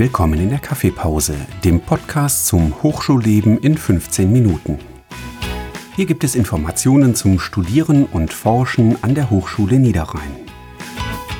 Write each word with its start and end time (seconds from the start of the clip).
Willkommen 0.00 0.38
in 0.38 0.50
der 0.50 0.60
Kaffeepause, 0.60 1.34
dem 1.64 1.80
Podcast 1.80 2.46
zum 2.46 2.84
Hochschulleben 2.84 3.58
in 3.58 3.76
15 3.76 4.32
Minuten. 4.32 4.78
Hier 5.96 6.06
gibt 6.06 6.22
es 6.22 6.36
Informationen 6.36 7.16
zum 7.16 7.40
Studieren 7.40 8.04
und 8.04 8.32
Forschen 8.32 9.02
an 9.02 9.16
der 9.16 9.28
Hochschule 9.28 9.80
Niederrhein. 9.80 10.36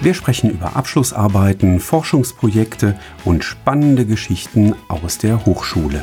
Wir 0.02 0.12
sprechen 0.12 0.50
über 0.50 0.74
Abschlussarbeiten, 0.74 1.78
Forschungsprojekte 1.78 2.98
und 3.24 3.44
spannende 3.44 4.04
Geschichten 4.04 4.74
aus 4.88 5.18
der 5.18 5.46
Hochschule. 5.46 6.02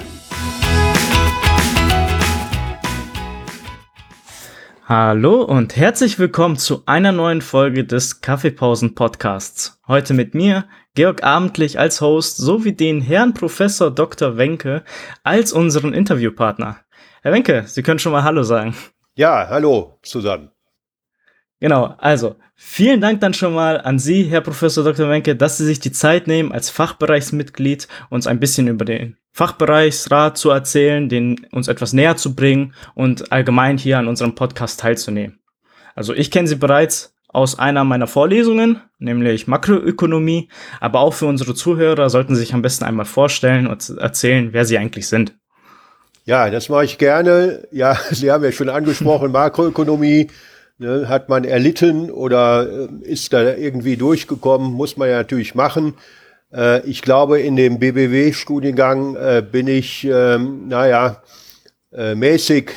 Hallo 4.88 5.42
und 5.42 5.76
herzlich 5.76 6.20
willkommen 6.20 6.56
zu 6.56 6.84
einer 6.86 7.12
neuen 7.12 7.42
Folge 7.42 7.84
des 7.84 8.22
Kaffeepausen 8.22 8.96
Podcasts. 8.96 9.78
Heute 9.90 10.14
mit 10.14 10.36
mir, 10.36 10.64
Georg 10.96 11.24
Abendlich 11.24 11.78
als 11.78 12.00
Host 12.00 12.38
sowie 12.38 12.72
den 12.72 13.02
Herrn 13.02 13.34
Professor 13.34 13.92
Dr. 13.92 14.38
Wenke 14.38 14.84
als 15.24 15.52
unseren 15.52 15.94
Interviewpartner. 15.94 16.78
Herr 17.22 17.34
Wenke, 17.34 17.64
Sie 17.68 17.84
können 17.84 18.00
schon 18.00 18.14
mal 18.14 18.24
Hallo 18.24 18.44
sagen. 18.44 18.76
Ja, 19.16 19.48
hallo 19.50 20.00
zusammen. 20.04 20.52
Genau, 21.60 21.96
also 21.98 22.38
vielen 22.56 23.02
Dank 23.02 23.20
dann 23.20 23.34
schon 23.34 23.54
mal 23.54 23.82
an 23.82 24.00
Sie, 24.00 24.24
Herr 24.24 24.42
Professor 24.42 24.84
Dr. 24.84 25.10
Wenke, 25.10 25.36
dass 25.36 25.58
Sie 25.58 25.66
sich 25.66 25.80
die 25.80 25.92
Zeit 25.92 26.28
nehmen, 26.28 26.54
als 26.54 26.70
Fachbereichsmitglied 26.70 27.88
uns 28.10 28.28
ein 28.28 28.40
bisschen 28.40 28.68
über 28.68 28.86
den 28.86 29.18
Fachbereichsrat 29.32 30.38
zu 30.38 30.50
erzählen, 30.50 31.10
den 31.10 31.46
uns 31.52 31.68
etwas 31.68 31.92
näher 31.92 32.16
zu 32.16 32.36
bringen 32.36 32.74
und 32.94 33.34
allgemein 33.34 33.78
hier 33.78 34.00
an 34.00 34.08
unserem 34.08 34.36
Podcast 34.36 34.80
teilzunehmen. 34.80 35.40
Also 35.94 36.14
ich 36.14 36.32
kenne 36.32 36.48
Sie 36.48 36.56
bereits 36.56 37.15
aus 37.36 37.60
einer 37.60 37.84
meiner 37.84 38.08
Vorlesungen, 38.08 38.82
nämlich 38.98 39.48
Makroökonomie. 39.48 40.50
Aber 40.80 41.02
auch 41.02 41.14
für 41.14 41.26
unsere 41.26 41.54
Zuhörer 41.54 42.10
sollten 42.10 42.36
Sie 42.36 42.42
sich 42.42 42.54
am 42.54 42.62
besten 42.62 42.86
einmal 42.86 43.06
vorstellen 43.06 43.68
und 43.68 43.90
erzählen, 43.98 44.54
wer 44.54 44.66
Sie 44.66 44.78
eigentlich 44.78 45.08
sind. 45.08 45.36
Ja, 46.24 46.50
das 46.50 46.70
mache 46.70 46.86
ich 46.86 46.98
gerne. 46.98 47.68
Ja, 47.72 47.98
Sie 48.12 48.32
haben 48.32 48.44
ja 48.44 48.52
schon 48.52 48.70
angesprochen, 48.70 49.32
Makroökonomie 49.32 50.30
ne, 50.78 51.08
hat 51.08 51.30
man 51.30 51.44
erlitten 51.44 52.10
oder 52.10 52.68
äh, 52.70 52.88
ist 53.04 53.34
da 53.34 53.56
irgendwie 53.56 53.98
durchgekommen, 53.98 54.72
muss 54.72 54.98
man 54.98 55.10
ja 55.10 55.18
natürlich 55.18 55.56
machen. 55.56 55.96
Äh, 56.54 56.82
ich 56.88 57.02
glaube, 57.02 57.40
in 57.42 57.56
dem 57.56 57.80
BBW-Studiengang 57.80 59.16
äh, 59.16 59.44
bin 59.50 59.68
ich, 59.68 60.06
ähm, 60.06 60.68
naja, 60.68 61.22
äh, 61.92 62.16
mäßig 62.16 62.72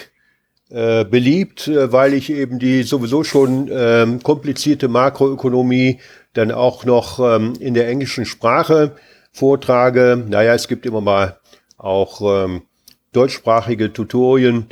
äh, 0.70 1.04
beliebt, 1.04 1.68
äh, 1.68 1.92
weil 1.92 2.12
ich 2.12 2.30
eben 2.30 2.58
die 2.58 2.82
sowieso 2.82 3.24
schon 3.24 3.70
ähm, 3.72 4.22
komplizierte 4.22 4.88
Makroökonomie 4.88 6.00
dann 6.34 6.52
auch 6.52 6.84
noch 6.84 7.18
ähm, 7.20 7.54
in 7.58 7.74
der 7.74 7.88
englischen 7.88 8.26
Sprache 8.26 8.96
vortrage. 9.32 10.22
Naja, 10.28 10.54
es 10.54 10.68
gibt 10.68 10.84
immer 10.84 11.00
mal 11.00 11.38
auch 11.78 12.44
ähm, 12.44 12.62
deutschsprachige 13.12 13.92
Tutorien, 13.92 14.66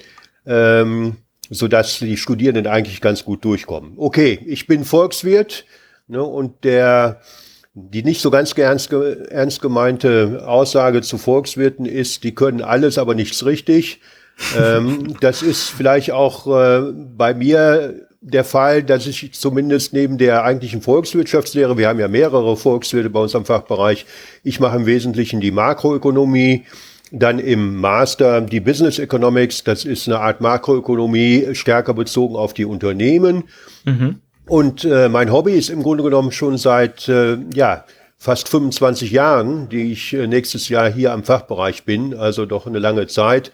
ähm, 0.44 1.16
so 1.48 1.68
dass 1.68 2.00
die 2.00 2.16
Studierenden 2.16 2.66
eigentlich 2.66 3.00
ganz 3.00 3.24
gut 3.24 3.44
durchkommen. 3.44 3.94
Okay, 3.96 4.38
ich 4.44 4.66
bin 4.66 4.84
Volkswirt 4.84 5.64
ne, 6.08 6.22
und 6.22 6.64
der 6.64 7.20
die 7.78 8.02
nicht 8.02 8.22
so 8.22 8.30
ganz 8.30 8.56
ernst, 8.56 8.90
ernst 8.92 9.60
gemeinte 9.60 10.44
Aussage 10.46 11.02
zu 11.02 11.18
Volkswirten 11.18 11.84
ist, 11.84 12.24
die 12.24 12.34
können 12.34 12.62
alles, 12.62 12.96
aber 12.96 13.14
nichts 13.14 13.44
richtig 13.44 14.00
ähm, 14.58 15.16
das 15.20 15.42
ist 15.42 15.70
vielleicht 15.70 16.12
auch 16.12 16.46
äh, 16.46 16.92
bei 16.92 17.34
mir 17.34 18.06
der 18.20 18.44
Fall, 18.44 18.82
dass 18.82 19.06
ich 19.06 19.32
zumindest 19.34 19.92
neben 19.92 20.18
der 20.18 20.42
eigentlichen 20.44 20.82
Volkswirtschaftslehre, 20.82 21.78
wir 21.78 21.88
haben 21.88 22.00
ja 22.00 22.08
mehrere 22.08 22.56
Volkswirte 22.56 23.08
bei 23.08 23.20
uns 23.20 23.36
am 23.36 23.44
Fachbereich, 23.44 24.04
ich 24.42 24.58
mache 24.58 24.76
im 24.76 24.86
Wesentlichen 24.86 25.40
die 25.40 25.52
Makroökonomie, 25.52 26.64
dann 27.12 27.38
im 27.38 27.76
Master 27.76 28.40
die 28.40 28.60
Business 28.60 28.98
Economics, 28.98 29.62
das 29.62 29.84
ist 29.84 30.08
eine 30.08 30.18
Art 30.18 30.40
Makroökonomie, 30.40 31.54
stärker 31.54 31.94
bezogen 31.94 32.34
auf 32.34 32.52
die 32.52 32.64
Unternehmen. 32.64 33.44
Mhm. 33.84 34.16
Und 34.46 34.84
äh, 34.84 35.08
mein 35.08 35.30
Hobby 35.30 35.52
ist 35.52 35.70
im 35.70 35.84
Grunde 35.84 36.02
genommen 36.02 36.32
schon 36.32 36.58
seit, 36.58 37.08
äh, 37.08 37.38
ja, 37.54 37.84
fast 38.18 38.48
25 38.48 39.12
Jahren, 39.12 39.68
die 39.68 39.92
ich 39.92 40.14
äh, 40.14 40.26
nächstes 40.26 40.68
Jahr 40.68 40.90
hier 40.90 41.12
am 41.12 41.22
Fachbereich 41.22 41.84
bin, 41.84 42.14
also 42.14 42.44
doch 42.44 42.66
eine 42.66 42.78
lange 42.78 43.06
Zeit 43.06 43.52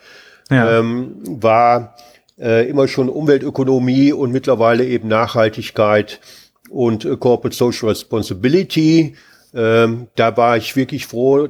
ja. 0.53 0.79
ähm, 0.79 1.17
war 1.25 1.97
äh, 2.39 2.69
immer 2.69 2.89
schon 2.89 3.09
Umweltökonomie 3.09 4.13
und 4.13 4.33
mittlerweile 4.33 4.85
eben 4.85 5.09
Nachhaltigkeit 5.09 6.21
und 6.71 7.05
äh, 7.05 7.17
Corporate 7.17 7.57
Social 7.57 7.89
Responsibility. 7.89 9.17
Ähm, 9.55 10.09
da 10.17 10.37
war 10.37 10.57
ich 10.57 10.77
wirklich 10.77 11.07
froh, 11.07 11.49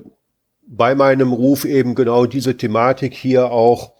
bei 0.66 0.94
meinem 0.94 1.32
Ruf 1.32 1.64
eben 1.64 1.94
genau 1.94 2.26
diese 2.26 2.56
Thematik 2.56 3.14
hier 3.14 3.50
auch 3.50 3.92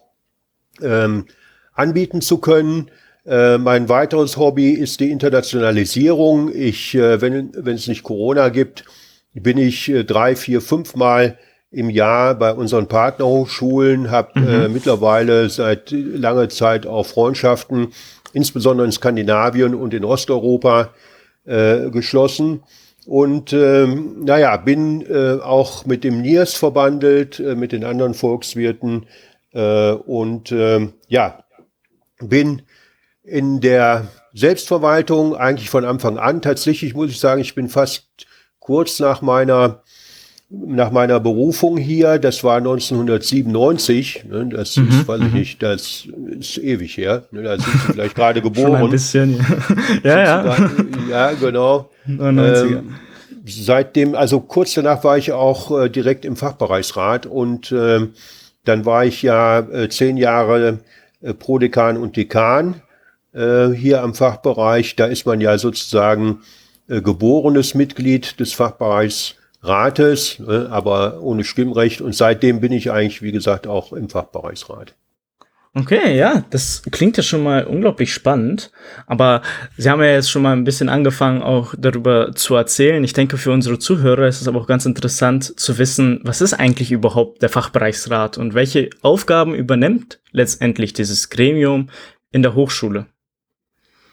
ähm, 0.81 1.27
anbieten 1.75 2.21
zu 2.21 2.39
können. 2.39 2.91
Äh, 3.25 3.59
mein 3.59 3.89
weiteres 3.89 4.37
Hobby 4.37 4.71
ist 4.71 5.01
die 5.01 5.11
Internationalisierung. 5.11 6.51
Ich, 6.55 6.95
äh, 6.95 7.21
wenn, 7.21 7.53
wenn 7.55 7.77
es 7.77 7.87
nicht 7.87 8.03
Corona 8.03 8.49
gibt, 8.49 8.85
bin 9.35 9.59
ich 9.59 9.89
äh, 9.89 10.05
drei, 10.05 10.35
vier, 10.35 10.61
fünf 10.61 10.97
Mal 10.97 11.39
im 11.73 11.89
Jahr 11.89 12.35
bei 12.35 12.53
unseren 12.53 12.87
Partnerhochschulen, 12.87 14.11
habe 14.11 14.39
mhm. 14.39 14.49
äh, 14.49 14.69
mittlerweile 14.69 15.49
seit 15.49 15.91
langer 15.91 16.49
Zeit 16.51 16.87
auch 16.87 17.07
Freundschaften, 17.07 17.89
insbesondere 18.35 18.87
in 18.87 18.93
Skandinavien 18.93 19.75
und 19.75 19.95
in 19.95 20.05
Osteuropa, 20.05 20.91
äh, 21.45 21.91
geschlossen. 21.91 22.63
Und 23.07 23.53
ähm, 23.53 24.25
naja, 24.25 24.57
bin 24.59 25.05
äh, 25.07 25.41
auch 25.43 25.87
mit 25.87 26.05
dem 26.05 26.21
NIRS 26.21 26.55
verbandelt, 26.55 27.41
äh, 27.41 27.57
mit 27.57 27.73
den 27.73 27.85
anderen 27.85 28.15
Volkswirten 28.15 29.07
äh, 29.53 29.93
und 29.93 30.53
äh, 30.53 30.89
ja, 31.09 31.45
bin 32.21 32.63
in 33.25 33.61
der 33.61 34.07
Selbstverwaltung 34.35 35.35
eigentlich 35.35 35.71
von 35.71 35.85
Anfang 35.85 36.19
an. 36.19 36.43
Tatsächlich 36.43 36.95
muss 36.95 37.11
ich 37.11 37.19
sagen, 37.19 37.41
ich 37.41 37.55
bin 37.55 37.69
fast 37.69 38.07
kurz 38.61 39.01
nach 39.01 39.21
meiner 39.21 39.83
nach 40.53 40.91
meiner 40.91 41.19
Berufung 41.19 41.79
hier, 41.79 42.19
das 42.19 42.45
war 42.45 42.59
1997, 42.59 44.25
ne, 44.29 44.47
das 44.51 44.77
mhm, 44.77 44.89
ist, 44.89 45.09
weiß 45.09 45.21
ich 45.21 45.33
mhm. 45.33 45.39
nicht, 45.39 45.63
das 45.63 46.07
ist 46.39 46.59
ewig 46.59 46.97
her, 46.99 47.25
ne, 47.31 47.43
da 47.43 47.59
sind 47.59 47.73
Sie 47.73 47.93
vielleicht 47.93 48.15
gerade 48.15 48.43
geboren. 48.43 48.73
Schon 48.79 48.85
ein 48.85 48.91
bisschen, 48.91 49.47
ja, 50.05 50.19
ja. 50.25 50.45
ja. 50.45 50.71
ja, 51.11 51.33
genau. 51.33 51.91
Ähm, 52.07 52.95
seitdem, 53.47 54.15
also 54.15 54.41
kurz 54.41 54.75
danach 54.75 55.03
war 55.05 55.17
ich 55.17 55.33
auch 55.33 55.85
äh, 55.85 55.89
direkt 55.89 56.25
im 56.25 56.37
Fachbereichsrat 56.37 57.27
und 57.27 57.73
äh, 57.73 58.09
dann 58.65 58.85
war 58.85 59.05
ich 59.07 59.23
ja 59.23 59.61
äh, 59.61 59.89
zehn 59.89 60.17
Jahre 60.17 60.81
äh, 61.23 61.33
Prodekan 61.33 61.97
und 61.97 62.17
Dekan 62.17 62.83
äh, 63.33 63.69
hier 63.69 64.03
am 64.03 64.15
Fachbereich. 64.15 64.97
Da 64.97 65.07
ist 65.07 65.27
man 65.27 65.41
ja 65.41 65.57
sozusagen 65.59 66.41
äh, 66.89 67.01
geborenes 67.01 67.75
Mitglied 67.75 68.39
des 68.39 68.53
Fachbereichs 68.53 69.37
Rates, 69.63 70.39
ne, 70.41 70.69
aber 70.71 71.21
ohne 71.21 71.45
Stimmrecht. 71.45 72.01
Und 72.01 72.15
seitdem 72.15 72.61
bin 72.61 72.73
ich 72.73 72.91
eigentlich, 72.91 73.23
wie 73.23 73.33
gesagt, 73.33 73.67
auch 73.67 73.93
im 73.93 74.09
Fachbereichsrat. 74.09 74.95
Okay, 75.75 76.19
ja, 76.19 76.45
das 76.51 76.83
klingt 76.91 77.17
ja 77.17 77.23
schon 77.23 77.43
mal 77.43 77.65
unglaublich 77.65 78.13
spannend. 78.13 78.71
Aber 79.07 79.41
Sie 79.79 79.89
haben 79.89 80.03
ja 80.03 80.11
jetzt 80.11 80.31
schon 80.31 80.43
mal 80.43 80.53
ein 80.53 80.65
bisschen 80.65 80.91
angefangen, 80.91 81.43
auch 81.43 81.75
darüber 81.79 82.35
zu 82.35 82.55
erzählen. 82.57 83.03
Ich 83.05 83.15
denke, 83.15 83.39
für 83.39 83.53
unsere 83.53 83.79
Zuhörer 83.79 84.27
ist 84.27 84.43
es 84.43 84.49
aber 84.49 84.61
auch 84.61 84.67
ganz 84.67 84.85
interessant 84.85 85.59
zu 85.59 85.79
wissen, 85.79 86.21
was 86.25 86.43
ist 86.43 86.53
eigentlich 86.53 86.93
überhaupt 86.93 87.41
der 87.41 87.49
Fachbereichsrat 87.49 88.37
und 88.37 88.53
welche 88.53 88.91
Aufgaben 89.01 89.55
übernimmt 89.55 90.21
letztendlich 90.31 90.93
dieses 90.93 91.31
Gremium 91.31 91.89
in 92.33 92.43
der 92.43 92.55
Hochschule? 92.55 93.07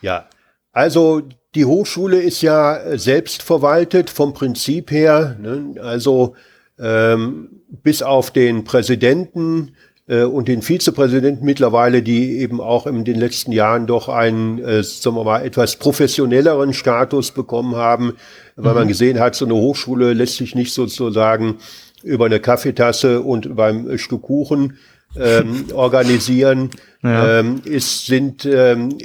Ja, 0.01 0.29
also 0.71 1.27
die 1.55 1.65
Hochschule 1.65 2.21
ist 2.21 2.41
ja 2.41 2.77
äh, 2.77 2.99
selbst 2.99 3.41
verwaltet 3.41 4.09
vom 4.09 4.33
Prinzip 4.33 4.91
her. 4.91 5.35
Ne? 5.41 5.81
Also 5.81 6.35
ähm, 6.79 7.49
bis 7.69 8.01
auf 8.01 8.31
den 8.31 8.63
Präsidenten 8.63 9.75
äh, 10.07 10.23
und 10.23 10.47
den 10.47 10.61
Vizepräsidenten 10.61 11.45
mittlerweile, 11.45 12.01
die 12.01 12.39
eben 12.39 12.61
auch 12.61 12.87
in 12.87 13.03
den 13.03 13.19
letzten 13.19 13.51
Jahren 13.51 13.87
doch 13.87 14.09
einen, 14.09 14.59
äh, 14.59 14.83
sagen 14.83 15.15
wir 15.15 15.23
mal, 15.23 15.43
etwas 15.43 15.77
professionelleren 15.77 16.73
Status 16.73 17.31
bekommen 17.31 17.75
haben, 17.75 18.13
weil 18.55 18.73
mhm. 18.73 18.79
man 18.79 18.87
gesehen 18.87 19.19
hat, 19.19 19.35
so 19.35 19.45
eine 19.45 19.55
Hochschule 19.55 20.13
lässt 20.13 20.37
sich 20.37 20.55
nicht 20.55 20.73
sozusagen 20.73 21.57
über 22.03 22.25
eine 22.25 22.39
Kaffeetasse 22.39 23.21
und 23.21 23.55
beim 23.55 23.97
Stück 23.97 24.21
Kuchen 24.21 24.77
ähm, 25.15 25.65
organisieren. 25.73 26.69
Ja. 27.01 27.39
Ähm, 27.39 27.61
es 27.65 28.05
sind, 28.05 28.45
ähm, 28.45 28.97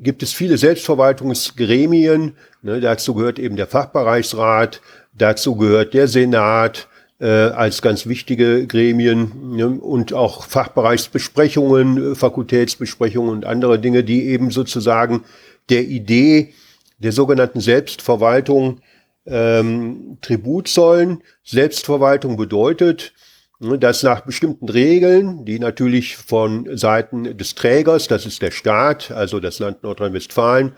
gibt 0.00 0.22
es 0.22 0.32
viele 0.32 0.58
Selbstverwaltungsgremien. 0.58 2.32
Ne, 2.62 2.80
dazu 2.80 3.14
gehört 3.14 3.38
eben 3.38 3.56
der 3.56 3.66
Fachbereichsrat, 3.66 4.80
dazu 5.12 5.56
gehört 5.56 5.94
der 5.94 6.08
Senat 6.08 6.88
äh, 7.20 7.26
als 7.26 7.82
ganz 7.82 8.06
wichtige 8.06 8.66
Gremien 8.66 9.56
ne, 9.56 9.68
und 9.68 10.12
auch 10.12 10.46
Fachbereichsbesprechungen, 10.46 12.16
Fakultätsbesprechungen 12.16 13.30
und 13.30 13.44
andere 13.44 13.78
Dinge, 13.78 14.04
die 14.04 14.26
eben 14.26 14.50
sozusagen 14.50 15.24
der 15.68 15.84
Idee 15.84 16.54
der 16.98 17.12
sogenannten 17.12 17.60
Selbstverwaltung 17.60 18.80
ähm, 19.26 20.18
Tribut 20.22 20.68
zollen. 20.68 21.22
Selbstverwaltung 21.44 22.36
bedeutet, 22.36 23.12
dass 23.58 24.02
nach 24.02 24.20
bestimmten 24.20 24.68
Regeln, 24.68 25.44
die 25.44 25.58
natürlich 25.58 26.16
von 26.16 26.76
Seiten 26.76 27.36
des 27.36 27.54
Trägers, 27.54 28.06
das 28.06 28.26
ist 28.26 28.42
der 28.42 28.50
Staat, 28.50 29.10
also 29.10 29.40
das 29.40 29.58
Land 29.58 29.82
Nordrhein-Westfalen, 29.82 30.72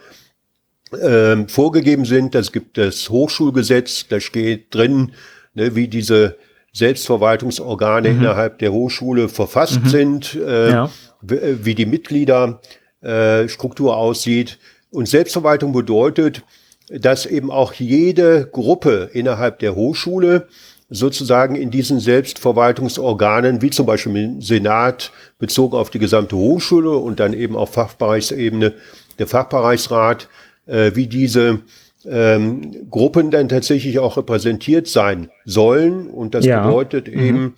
ähm, 1.03 1.49
vorgegeben 1.49 2.05
sind. 2.05 2.35
Das 2.35 2.53
gibt 2.53 2.79
das 2.79 3.11
Hochschulgesetz, 3.11 4.07
da 4.09 4.21
steht 4.21 4.75
drin, 4.75 5.13
ne, 5.55 5.75
wie 5.75 5.89
diese 5.89 6.37
Selbstverwaltungsorgane 6.73 8.11
mhm. 8.11 8.21
innerhalb 8.21 8.59
der 8.59 8.73
Hochschule 8.73 9.29
verfasst 9.29 9.83
mhm. 9.85 9.89
sind, 9.89 10.35
äh, 10.37 10.71
ja. 10.71 10.91
wie 11.21 11.75
die 11.75 11.87
Mitgliederstruktur 11.87 13.91
äh, 13.91 13.95
aussieht. 13.95 14.59
Und 14.91 15.09
Selbstverwaltung 15.09 15.73
bedeutet, 15.73 16.43
dass 16.89 17.27
eben 17.27 17.51
auch 17.51 17.75
jede 17.75 18.47
Gruppe 18.47 19.11
innerhalb 19.13 19.59
der 19.59 19.75
Hochschule 19.75 20.49
sozusagen 20.91 21.55
in 21.55 21.71
diesen 21.71 22.01
Selbstverwaltungsorganen, 22.01 23.61
wie 23.61 23.71
zum 23.71 23.87
Beispiel 23.87 24.17
im 24.17 24.43
Senat, 24.43 25.13
bezogen 25.39 25.77
auf 25.77 25.91
die 25.91 25.99
gesamte 25.99 26.37
Hochschule 26.37 26.93
und 26.93 27.21
dann 27.21 27.35
eben 27.35 27.57
auf 27.57 27.75
Fachbereichsebene 27.75 28.75
der 29.19 29.27
Fachbereichsrat, 29.27 30.29
äh, 30.67 30.93
wie 30.95 31.07
diese 31.07 31.61
ähm, 32.07 32.89
Gruppen 32.91 33.31
dann 33.31 33.49
tatsächlich 33.49 33.99
auch 33.99 34.17
repräsentiert 34.17 34.87
sein 34.87 35.31
sollen. 35.45 36.09
Und 36.09 36.35
das 36.35 36.47
ja. 36.47 36.65
bedeutet 36.65 37.09
mhm. 37.09 37.21
eben, 37.21 37.55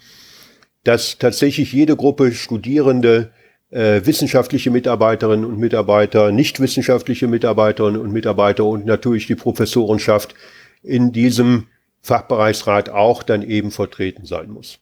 dass 0.85 1.19
tatsächlich 1.19 1.73
jede 1.73 1.95
Gruppe 1.97 2.33
Studierende, 2.33 3.31
äh, 3.71 4.01
wissenschaftliche 4.05 4.71
Mitarbeiterinnen 4.71 5.45
und 5.45 5.59
Mitarbeiter, 5.59 6.33
nicht 6.33 6.59
wissenschaftliche 6.59 7.29
Mitarbeiterinnen 7.29 8.01
und 8.01 8.13
Mitarbeiter 8.13 8.65
und 8.65 8.87
natürlich 8.87 9.29
die 9.29 9.37
Professorenschaft 9.37 10.35
in 10.83 11.13
diesem 11.13 11.67
Fachbereichsrat 12.03 12.89
auch 12.89 13.23
dann 13.23 13.43
eben 13.43 13.71
vertreten 13.71 14.25
sein 14.25 14.51
muss. 14.51 14.79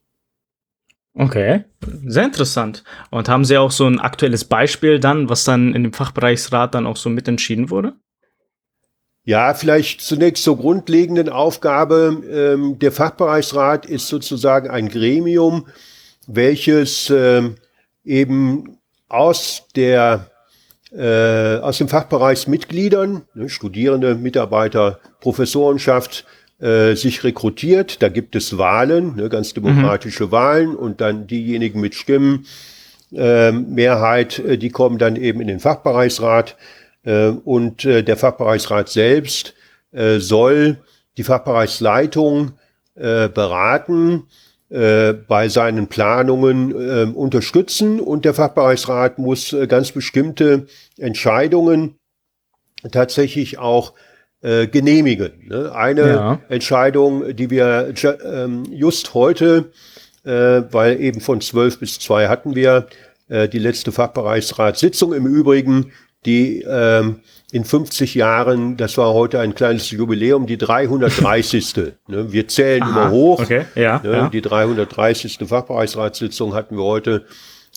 Okay, 1.14 1.64
sehr 2.06 2.24
interessant. 2.24 2.84
Und 3.10 3.28
haben 3.28 3.44
Sie 3.44 3.58
auch 3.58 3.72
so 3.72 3.86
ein 3.86 3.98
aktuelles 3.98 4.44
Beispiel 4.44 5.00
dann, 5.00 5.28
was 5.28 5.44
dann 5.44 5.74
in 5.74 5.82
dem 5.82 5.92
Fachbereichsrat 5.92 6.74
dann 6.74 6.86
auch 6.86 6.96
so 6.96 7.10
mitentschieden 7.10 7.70
wurde? 7.70 7.94
Ja, 9.24 9.52
vielleicht 9.52 10.00
zunächst 10.00 10.44
zur 10.44 10.56
grundlegenden 10.56 11.28
Aufgabe. 11.28 12.22
Ähm, 12.30 12.78
der 12.78 12.92
Fachbereichsrat 12.92 13.84
ist 13.84 14.08
sozusagen 14.08 14.70
ein 14.70 14.88
Gremium, 14.88 15.66
welches 16.26 17.10
ähm, 17.10 17.56
eben 18.04 18.78
aus 19.08 19.64
der 19.74 20.30
äh, 20.92 21.58
aus 21.58 21.76
dem 21.76 21.88
Fachbereichsmitgliedern, 21.88 23.22
ne, 23.34 23.48
Studierende, 23.50 24.14
Mitarbeiter, 24.14 25.00
Professorenschaft, 25.20 26.24
äh, 26.60 26.94
sich 26.94 27.24
rekrutiert. 27.24 28.02
Da 28.02 28.08
gibt 28.08 28.34
es 28.36 28.58
Wahlen, 28.58 29.16
ne, 29.16 29.28
ganz 29.28 29.54
demokratische 29.54 30.26
mhm. 30.26 30.32
Wahlen 30.32 30.76
und 30.76 31.00
dann 31.00 31.26
diejenigen 31.26 31.80
mit 31.80 31.94
Stimmen, 31.94 32.46
äh, 33.12 33.52
Mehrheit, 33.52 34.38
äh, 34.38 34.58
die 34.58 34.70
kommen 34.70 34.98
dann 34.98 35.16
eben 35.16 35.40
in 35.40 35.48
den 35.48 35.60
Fachbereichsrat. 35.60 36.56
Äh, 37.04 37.28
und 37.28 37.84
äh, 37.84 38.02
der 38.02 38.16
Fachbereichsrat 38.16 38.88
selbst 38.88 39.54
äh, 39.92 40.18
soll 40.18 40.78
die 41.16 41.24
Fachbereichsleitung 41.24 42.52
beraten, 43.00 44.24
bei 44.68 45.48
seinen 45.48 45.86
Planungen 45.86 47.12
unterstützen 47.14 48.00
und 48.00 48.24
der 48.24 48.34
Fachbereichsrat 48.34 49.20
muss 49.20 49.54
ganz 49.68 49.92
bestimmte 49.92 50.66
Entscheidungen 50.96 51.94
tatsächlich 52.90 53.58
auch 53.58 53.92
genehmigen. 54.40 55.48
Ne? 55.48 55.72
Eine 55.74 56.08
ja. 56.08 56.40
Entscheidung, 56.48 57.34
die 57.34 57.50
wir 57.50 57.92
ähm, 58.24 58.64
just 58.70 59.14
heute, 59.14 59.72
weil 60.22 61.00
eben 61.00 61.20
von 61.20 61.40
zwölf 61.40 61.80
bis 61.80 61.98
zwei 61.98 62.28
hatten 62.28 62.54
wir 62.54 62.86
die 63.28 63.58
letzte 63.58 63.90
Fachbereichsratssitzung 63.92 65.12
im 65.12 65.26
Übrigen 65.26 65.90
die 66.24 66.62
ähm, 66.62 67.20
in 67.52 67.64
50 67.64 68.14
Jahren, 68.14 68.76
das 68.76 68.98
war 68.98 69.14
heute 69.14 69.40
ein 69.40 69.54
kleines 69.54 69.90
Jubiläum, 69.90 70.46
die 70.46 70.58
330. 70.58 71.76
ne? 72.08 72.32
Wir 72.32 72.48
zählen 72.48 72.82
Aha, 72.82 72.90
immer 72.90 73.10
hoch. 73.10 73.40
Okay, 73.40 73.64
ja, 73.74 74.00
ne? 74.02 74.12
ja. 74.12 74.28
Die 74.28 74.42
330. 74.42 75.38
Fachbereichsratssitzung 75.46 76.54
hatten 76.54 76.76
wir 76.76 76.84
heute. 76.84 77.24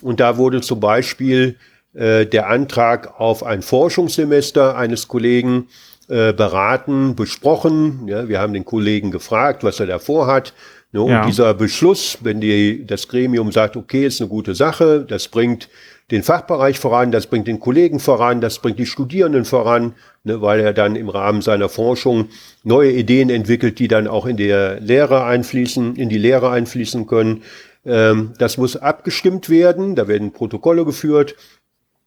Und 0.02 0.20
da 0.20 0.38
wurde 0.38 0.62
zum 0.62 0.80
Beispiel 0.80 1.58
äh, 1.94 2.26
der 2.26 2.50
Antrag 2.50 3.20
auf 3.20 3.44
ein 3.44 3.62
Forschungssemester 3.62 4.76
eines 4.76 5.08
Kollegen 5.08 5.68
äh, 6.12 6.34
beraten, 6.34 7.16
besprochen. 7.16 8.06
Ja, 8.08 8.28
wir 8.28 8.42
haben 8.42 8.54
den 8.54 8.66
Kollegen 8.66 9.12
gefragt, 9.12 9.64
was 9.64 9.80
er 9.80 9.86
da 9.86 9.98
vorhat. 9.98 10.54
Ne? 10.92 11.08
Ja. 11.08 11.22
Und 11.22 11.28
dieser 11.28 11.54
Beschluss, 11.54 12.18
wenn 12.22 12.42
die, 12.42 12.86
das 12.86 13.08
Gremium 13.08 13.54
sagt, 13.54 13.78
okay, 13.78 14.06
ist 14.06 14.20
eine 14.20 14.28
gute 14.28 14.54
Sache, 14.54 15.06
das 15.08 15.30
bringt 15.30 15.70
den 16.12 16.24
Fachbereich 16.24 16.78
voran, 16.80 17.14
das 17.14 17.28
bringt 17.28 17.48
den 17.48 17.62
Kollegen 17.62 18.02
voran, 18.02 18.42
das 18.42 18.60
bringt 18.60 18.78
die 18.78 18.86
Studierenden 18.86 19.46
voran, 19.46 19.94
ne, 20.26 20.42
weil 20.42 20.60
er 20.60 20.74
dann 20.74 20.98
im 20.98 21.08
Rahmen 21.08 21.42
seiner 21.42 21.70
Forschung 21.70 22.28
neue 22.66 22.92
Ideen 22.92 23.30
entwickelt, 23.30 23.80
die 23.80 23.88
dann 23.88 24.08
auch 24.08 24.26
in 24.26 24.36
der 24.36 24.82
Lehre 24.82 25.24
einfließen, 25.24 25.96
in 25.96 26.10
die 26.10 26.18
Lehre 26.18 26.50
einfließen 26.50 27.08
können. 27.08 27.44
Ähm, 27.86 28.34
das 28.38 28.58
muss 28.58 28.76
abgestimmt 28.76 29.50
werden, 29.50 29.96
da 29.96 30.10
werden 30.10 30.34
Protokolle 30.34 30.84
geführt. 30.84 31.36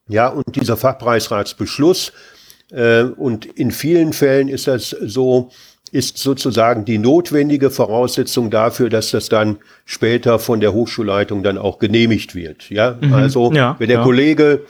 Ja, 0.08 0.28
und 0.28 0.56
dieser 0.56 0.76
Fachbereichsratsbeschluss, 0.76 2.10
äh, 2.10 2.33
und 2.70 3.46
in 3.46 3.70
vielen 3.70 4.12
Fällen 4.12 4.48
ist 4.48 4.66
das 4.66 4.90
so, 4.90 5.50
ist 5.94 6.18
sozusagen 6.18 6.84
die 6.84 6.98
notwendige 6.98 7.70
Voraussetzung 7.70 8.50
dafür, 8.50 8.88
dass 8.88 9.12
das 9.12 9.28
dann 9.28 9.58
später 9.84 10.40
von 10.40 10.60
der 10.60 10.72
Hochschulleitung 10.72 11.44
dann 11.44 11.56
auch 11.56 11.78
genehmigt 11.78 12.34
wird. 12.34 12.68
Ja, 12.68 12.98
mhm. 13.00 13.14
also 13.14 13.52
ja, 13.52 13.76
wenn 13.78 13.88
der 13.88 13.98
ja. 13.98 14.02
Kollege 14.02 14.62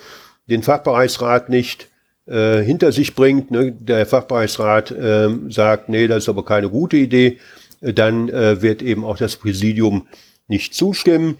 den 0.50 0.62
Fachbereichsrat 0.62 1.49
nicht 1.49 1.88
äh, 2.26 2.61
hinter 2.61 2.93
sich 2.93 3.14
bringt, 3.14 3.50
ne, 3.50 3.73
der 3.73 4.05
Fachbereichsrat 4.05 4.90
äh, 4.90 5.29
sagt, 5.49 5.88
nee, 5.88 6.06
das 6.08 6.25
ist 6.25 6.29
aber 6.29 6.44
keine 6.44 6.69
gute 6.69 6.99
Idee, 6.99 7.38
äh, 7.81 7.94
dann 7.94 8.29
äh, 8.29 8.61
wird 8.61 8.82
eben 8.82 9.02
auch 9.05 9.17
das 9.17 9.37
Präsidium 9.37 10.06
nicht 10.47 10.75
zustimmen. 10.75 11.38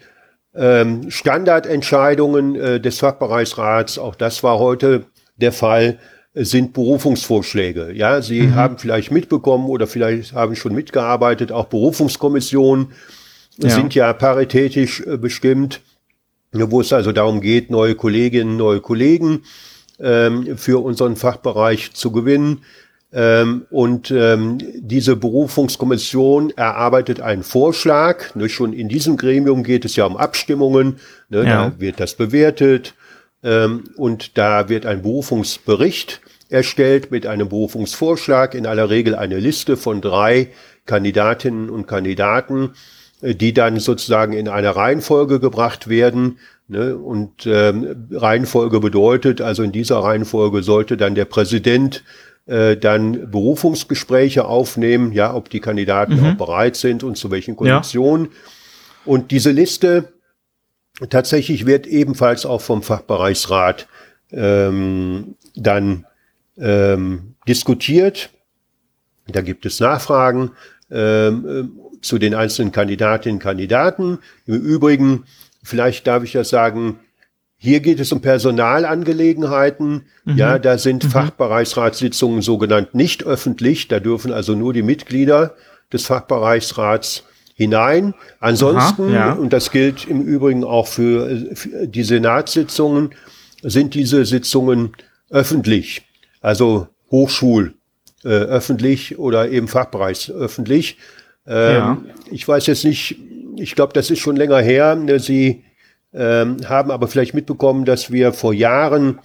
Ähm, 0.55 1.11
Standardentscheidungen 1.11 2.55
äh, 2.55 2.81
des 2.81 3.01
Fachbereichsrats, 3.01 3.99
auch 3.99 4.15
das 4.15 4.43
war 4.43 4.59
heute 4.59 5.05
der 5.37 5.53
Fall, 5.53 5.99
sind 6.35 6.73
Berufungsvorschläge. 6.73 7.93
Ja, 7.93 8.21
Sie 8.21 8.43
mhm. 8.43 8.55
haben 8.57 8.79
vielleicht 8.79 9.13
mitbekommen 9.13 9.69
oder 9.69 9.87
vielleicht 9.87 10.33
haben 10.33 10.57
schon 10.57 10.75
mitgearbeitet, 10.75 11.53
auch 11.53 11.67
Berufungskommissionen 11.67 12.89
ja. 13.59 13.71
sind 13.71 13.95
ja 13.95 14.13
paritätisch 14.13 15.01
äh, 15.01 15.17
bestimmt, 15.17 15.81
wo 16.53 16.81
es 16.81 16.93
also 16.93 17.13
darum 17.13 17.41
geht, 17.41 17.71
neue 17.71 17.95
Kolleginnen, 17.95 18.57
neue 18.57 18.81
Kollegen 18.81 19.43
ähm, 20.01 20.57
für 20.57 20.83
unseren 20.83 21.17
Fachbereich 21.17 21.93
zu 21.95 22.11
gewinnen. 22.11 22.63
Ähm, 23.13 23.67
und 23.71 24.11
ähm, 24.11 24.59
diese 24.77 25.15
Berufungskommission 25.15 26.51
erarbeitet 26.57 27.21
einen 27.21 27.45
Vorschlag. 27.45 28.35
Ne, 28.35 28.49
schon 28.49 28.73
in 28.73 28.89
diesem 28.89 29.17
Gremium 29.17 29.63
geht 29.63 29.85
es 29.85 29.95
ja 29.95 30.05
um 30.05 30.17
Abstimmungen. 30.17 30.97
Ne, 31.29 31.45
ja. 31.45 31.71
Da 31.71 31.81
wird 31.81 32.01
das 32.01 32.15
bewertet. 32.15 32.95
Ähm, 33.45 33.85
und 33.97 34.37
da 34.37 34.69
wird 34.69 34.85
ein 34.85 35.03
Berufungsbericht 35.03 36.23
erstellt 36.55 37.11
mit 37.11 37.27
einem 37.27 37.49
Berufungsvorschlag, 37.49 38.55
in 38.55 38.67
aller 38.67 38.89
Regel 38.89 39.15
eine 39.15 39.39
Liste 39.39 39.77
von 39.77 40.01
drei 40.01 40.51
Kandidatinnen 40.87 41.69
und 41.69 41.87
Kandidaten, 41.87 42.71
äh, 43.21 43.35
die 43.35 43.53
dann 43.53 43.81
sozusagen 43.81 44.33
in 44.33 44.49
eine 44.49 44.77
Reihenfolge 44.77 45.41
gebracht 45.41 45.89
werden. 45.89 46.39
Ne? 46.69 46.97
Und 46.97 47.47
ähm, 47.47 48.09
Reihenfolge 48.11 48.81
bedeutet, 48.81 49.41
also 49.41 49.63
in 49.63 49.73
dieser 49.73 49.99
Reihenfolge 49.99 50.63
sollte 50.63 50.97
dann 50.97 51.15
der 51.15 51.27
Präsident 51.27 52.05
äh, 52.47 52.77
dann 52.77 53.31
Berufungsgespräche 53.31 54.45
aufnehmen, 54.45 55.13
ja, 55.13 55.35
ob 55.35 55.51
die 55.51 55.61
Kandidaten 55.61 56.21
mhm. 56.21 56.27
auch 56.27 56.35
bereit 56.35 56.77
sind 56.77 57.03
und 57.03 57.17
zu 57.17 57.31
welchen 57.31 57.57
Konditionen. 57.57 58.27
Ja. 58.27 58.31
Und 59.07 59.31
diese 59.33 59.51
Liste 59.51 60.13
tatsächlich 61.11 61.67
wird 61.67 61.87
ebenfalls 61.87 62.47
auch 62.47 62.61
vom 62.61 62.83
Fachbereichsrat 62.83 63.89
ähm, 64.31 65.35
dann 65.57 66.07
ähm, 66.59 67.35
diskutiert. 67.47 68.31
Da 69.27 69.41
gibt 69.41 69.67
es 69.67 69.81
Nachfragen 69.81 70.53
ähm, 70.91 71.47
äh, 71.47 72.01
zu 72.03 72.19
den 72.19 72.35
einzelnen 72.35 72.73
Kandidatinnen 72.73 73.37
und 73.37 73.43
Kandidaten. 73.43 74.19
Im 74.47 74.61
Übrigen, 74.61 75.25
vielleicht 75.63 76.07
darf 76.07 76.23
ich 76.25 76.33
das 76.33 76.51
sagen, 76.51 76.99
hier 77.57 77.81
geht 77.81 77.99
es 77.99 78.13
um 78.13 78.21
Personalangelegenheiten. 78.21 80.03
Mhm. 80.25 80.37
Ja, 80.37 80.59
da 80.59 80.77
sind 80.77 81.05
mhm. 81.05 81.11
Fachbereichsratssitzungen 81.11 82.43
sogenannt 82.43 82.95
nicht 82.95 83.25
öffentlich. 83.25 83.89
Da 83.89 84.01
dürfen 84.01 84.33
also 84.33 84.55
nur 84.55 84.75
die 84.75 84.83
Mitglieder 84.83 85.55
des 85.93 86.05
Fachbereichsrats 86.05 87.25
hinein. 87.55 88.15
Ansonsten, 88.41 89.09
Aha, 89.09 89.15
ja. 89.15 89.33
und 89.33 89.53
das 89.53 89.71
gilt 89.71 90.07
im 90.07 90.23
Übrigen 90.23 90.65
auch 90.65 90.89
für, 90.89 91.55
für 91.55 91.87
die 91.87 92.03
Senatssitzungen, 92.03 93.15
sind 93.63 93.95
diese 93.95 94.27
Sitzungen 94.27 94.93
öffentlich, 95.31 96.03
also 96.45 96.87
Hochschul 97.11 97.75
äh, 98.23 98.29
öffentlich 98.29 99.19
oder 99.19 99.51
eben 99.51 99.67
fachbereichsöffentlich. 99.67 100.99
Ähm, 101.47 101.75
ja. 101.75 101.99
Ich 102.31 102.47
weiß 102.47 102.67
jetzt 102.67 102.85
nicht, 102.85 103.17
ich 103.57 103.75
glaube, 103.75 103.95
das 103.95 104.11
ist 104.11 104.19
schon 104.19 104.37
länger 104.37 104.61
her. 104.61 104.95
Ne, 104.95 105.21
Sie 105.21 105.65
ähm, 106.13 106.59
haben 106.69 106.91
aber 106.91 107.09
vielleicht 107.09 107.33
mitbekommen, 107.33 107.87
dass 107.87 108.13
wir 108.13 108.35
vor 108.35 108.53
Jahren 108.53 109.21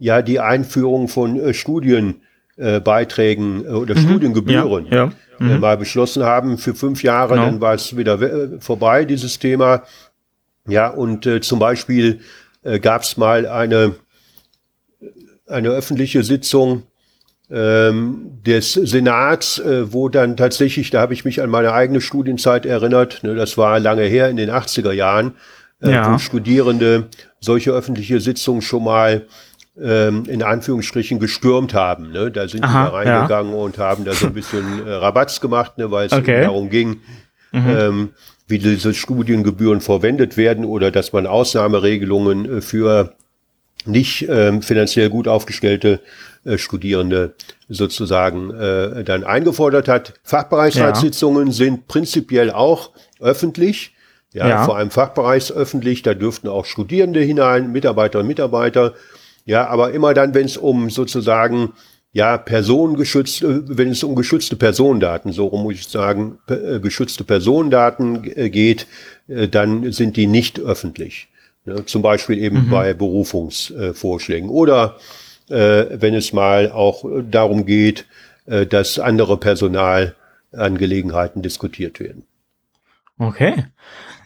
ja 0.00 0.20
die 0.20 0.40
Einführung 0.40 1.06
von 1.06 1.38
äh, 1.38 1.54
Studienbeiträgen 1.54 3.64
äh, 3.64 3.68
oder 3.68 3.94
mhm. 3.94 4.00
Studiengebühren 4.00 4.86
ja, 4.86 4.96
ja. 4.96 5.12
Äh, 5.38 5.44
mhm. 5.44 5.60
mal 5.60 5.76
beschlossen 5.76 6.24
haben 6.24 6.58
für 6.58 6.74
fünf 6.74 7.04
Jahre. 7.04 7.34
Genau. 7.34 7.46
Dann 7.46 7.60
war 7.60 7.74
es 7.74 7.96
wieder 7.96 8.20
äh, 8.20 8.60
vorbei, 8.60 9.04
dieses 9.04 9.38
Thema. 9.38 9.84
Ja, 10.66 10.88
und 10.88 11.24
äh, 11.26 11.40
zum 11.40 11.60
Beispiel 11.60 12.18
äh, 12.64 12.80
gab 12.80 13.02
es 13.02 13.16
mal 13.16 13.46
eine, 13.46 13.94
eine 15.46 15.68
öffentliche 15.68 16.22
Sitzung 16.22 16.84
ähm, 17.50 18.40
des 18.46 18.72
Senats, 18.72 19.58
äh, 19.58 19.92
wo 19.92 20.08
dann 20.08 20.36
tatsächlich, 20.36 20.90
da 20.90 21.00
habe 21.00 21.12
ich 21.12 21.24
mich 21.24 21.42
an 21.42 21.50
meine 21.50 21.72
eigene 21.72 22.00
Studienzeit 22.00 22.64
erinnert, 22.64 23.22
ne, 23.22 23.34
das 23.34 23.58
war 23.58 23.78
lange 23.80 24.04
her 24.04 24.30
in 24.30 24.36
den 24.36 24.50
80er 24.50 24.92
Jahren, 24.92 25.34
äh, 25.82 25.90
ja. 25.90 26.12
wo 26.12 26.18
Studierende 26.18 27.08
solche 27.40 27.72
öffentliche 27.72 28.20
Sitzungen 28.20 28.62
schon 28.62 28.84
mal 28.84 29.26
ähm, 29.80 30.24
in 30.26 30.42
Anführungsstrichen 30.42 31.18
gestürmt 31.18 31.74
haben. 31.74 32.12
Ne? 32.12 32.30
Da 32.30 32.48
sind 32.48 32.64
Aha, 32.64 32.86
die 32.86 32.90
da 32.90 32.96
reingegangen 32.96 33.52
ja. 33.52 33.58
und 33.58 33.78
haben 33.78 34.04
da 34.04 34.12
so 34.12 34.26
ein 34.26 34.34
bisschen 34.34 34.86
äh, 34.86 34.90
Rabatz 34.90 35.40
gemacht, 35.40 35.78
ne, 35.78 35.90
weil 35.90 36.06
es 36.06 36.12
okay. 36.12 36.42
darum 36.42 36.70
ging, 36.70 37.00
mhm. 37.52 37.68
ähm, 37.68 38.08
wie 38.46 38.58
diese 38.58 38.94
Studiengebühren 38.94 39.80
verwendet 39.80 40.36
werden 40.36 40.64
oder 40.64 40.90
dass 40.90 41.12
man 41.12 41.26
Ausnahmeregelungen 41.26 42.58
äh, 42.58 42.60
für 42.60 43.14
nicht 43.86 44.26
ähm, 44.28 44.62
finanziell 44.62 45.10
gut 45.10 45.28
aufgestellte 45.28 46.00
äh, 46.44 46.58
Studierende 46.58 47.34
sozusagen 47.68 48.50
äh, 48.50 49.04
dann 49.04 49.24
eingefordert 49.24 49.88
hat. 49.88 50.14
Fachbereichsratssitzungen 50.22 51.48
ja. 51.48 51.52
sind 51.52 51.88
prinzipiell 51.88 52.50
auch 52.50 52.90
öffentlich. 53.20 53.92
Ja, 54.32 54.48
ja, 54.48 54.64
vor 54.64 54.76
allem 54.76 54.90
fachbereichsöffentlich, 54.90 56.02
da 56.02 56.12
dürften 56.12 56.48
auch 56.48 56.64
Studierende 56.64 57.20
hinein, 57.20 57.70
Mitarbeiter 57.70 58.18
und 58.18 58.26
Mitarbeiter. 58.26 58.94
Ja, 59.44 59.68
aber 59.68 59.92
immer 59.92 60.12
dann, 60.12 60.34
wenn 60.34 60.46
es 60.46 60.56
um 60.56 60.90
sozusagen 60.90 61.72
ja, 62.12 62.38
personengeschützte, 62.38 63.64
wenn 63.66 63.90
es 63.90 64.02
um 64.02 64.14
geschützte 64.14 64.56
Personendaten, 64.56 65.32
so 65.32 65.46
rum 65.46 65.62
muss 65.62 65.74
ich 65.74 65.88
sagen, 65.88 66.38
äh, 66.48 66.78
geschützte 66.80 67.24
Personendaten 67.24 68.24
äh, 68.36 68.50
geht, 68.50 68.86
äh, 69.28 69.48
dann 69.48 69.92
sind 69.92 70.16
die 70.16 70.26
nicht 70.26 70.60
öffentlich. 70.60 71.28
Ne? 71.64 71.84
Zum 71.86 72.02
Beispiel 72.02 72.38
eben 72.38 72.66
mhm. 72.66 72.70
bei 72.70 72.94
Berufungsvorschlägen 72.94 74.48
oder 74.48 74.96
äh, 75.48 75.86
wenn 75.90 76.14
es 76.14 76.32
mal 76.32 76.72
auch 76.72 77.04
darum 77.30 77.66
geht, 77.66 78.06
äh, 78.46 78.66
dass 78.66 78.98
andere 78.98 79.38
Personalangelegenheiten 79.38 81.42
diskutiert 81.42 82.00
werden. 82.00 82.24
Okay. 83.18 83.66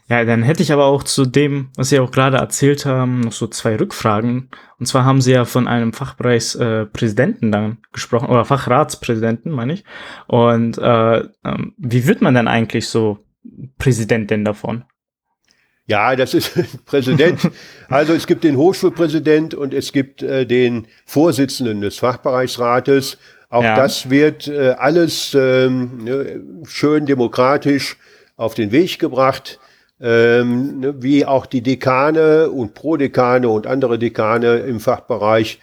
Ja, 0.08 0.24
dann 0.24 0.42
hätte 0.42 0.62
ich 0.62 0.72
aber 0.72 0.86
auch 0.86 1.02
zu 1.02 1.26
dem, 1.26 1.68
was 1.76 1.90
Sie 1.90 2.00
auch 2.00 2.10
gerade 2.10 2.38
erzählt 2.38 2.86
haben, 2.86 3.20
noch 3.20 3.32
so 3.32 3.46
zwei 3.46 3.76
Rückfragen. 3.76 4.48
Und 4.78 4.86
zwar 4.86 5.04
haben 5.04 5.20
Sie 5.20 5.32
ja 5.32 5.44
von 5.44 5.68
einem 5.68 5.92
Fachbereichspräsidenten 5.92 7.48
äh, 7.48 7.52
dann 7.52 7.78
gesprochen, 7.92 8.30
oder 8.30 8.46
Fachratspräsidenten, 8.46 9.52
meine 9.52 9.74
ich. 9.74 9.84
Und 10.26 10.78
äh, 10.78 11.18
ähm, 11.18 11.74
wie 11.76 12.06
wird 12.06 12.22
man 12.22 12.32
denn 12.32 12.48
eigentlich 12.48 12.88
so 12.88 13.18
Präsident 13.76 14.30
denn 14.30 14.46
davon? 14.46 14.84
Ja, 15.88 16.14
das 16.16 16.34
ist 16.34 16.52
Präsident. 16.86 17.40
Also 17.88 18.12
es 18.12 18.26
gibt 18.26 18.44
den 18.44 18.56
Hochschulpräsident 18.56 19.54
und 19.54 19.72
es 19.72 19.92
gibt 19.92 20.22
äh, 20.22 20.46
den 20.46 20.86
Vorsitzenden 21.06 21.80
des 21.80 21.96
Fachbereichsrates. 21.98 23.16
Auch 23.48 23.64
ja. 23.64 23.74
das 23.74 24.10
wird 24.10 24.46
äh, 24.48 24.74
alles 24.78 25.34
ähm, 25.34 26.04
ne, 26.04 26.40
schön 26.66 27.06
demokratisch 27.06 27.96
auf 28.36 28.54
den 28.54 28.70
Weg 28.70 28.98
gebracht. 28.98 29.58
Ähm, 29.98 30.80
ne, 30.80 31.02
wie 31.02 31.24
auch 31.24 31.46
die 31.46 31.62
Dekane 31.62 32.50
und 32.50 32.74
Prodekane 32.74 33.48
und 33.48 33.66
andere 33.66 33.98
Dekane 33.98 34.58
im 34.58 34.80
Fachbereich 34.80 35.58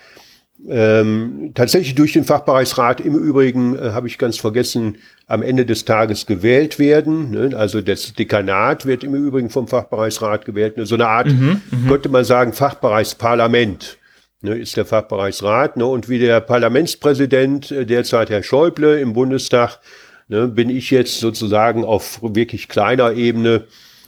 ähm, 0.67 1.51
tatsächlich 1.53 1.95
durch 1.95 2.13
den 2.13 2.23
Fachbereichsrat 2.23 3.01
im 3.01 3.15
Übrigen, 3.15 3.77
äh, 3.77 3.91
habe 3.91 4.07
ich 4.07 4.17
ganz 4.17 4.37
vergessen, 4.37 4.97
am 5.27 5.41
Ende 5.41 5.65
des 5.65 5.85
Tages 5.85 6.25
gewählt 6.25 6.79
werden. 6.79 7.31
Ne? 7.31 7.55
Also 7.55 7.81
das 7.81 8.13
Dekanat 8.13 8.85
wird 8.85 9.03
im 9.03 9.15
Übrigen 9.15 9.49
vom 9.49 9.67
Fachbereichsrat 9.67 10.45
gewählt. 10.45 10.77
Ne? 10.77 10.85
So 10.85 10.95
eine 10.95 11.07
Art, 11.07 11.27
mhm, 11.27 11.61
mhm, 11.71 11.87
könnte 11.87 12.09
man 12.09 12.25
sagen, 12.25 12.53
Fachbereichsparlament 12.53 13.97
ne? 14.41 14.55
ist 14.55 14.77
der 14.77 14.85
Fachbereichsrat. 14.85 15.77
Ne? 15.77 15.85
Und 15.85 16.09
wie 16.09 16.19
der 16.19 16.41
Parlamentspräsident, 16.41 17.71
äh, 17.71 17.85
derzeit 17.85 18.29
Herr 18.29 18.43
Schäuble 18.43 18.99
im 18.99 19.13
Bundestag, 19.13 19.79
ne, 20.27 20.47
bin 20.47 20.69
ich 20.69 20.91
jetzt 20.91 21.19
sozusagen 21.19 21.83
auf 21.83 22.19
wirklich 22.21 22.67
kleiner 22.67 23.13
Ebene 23.13 23.65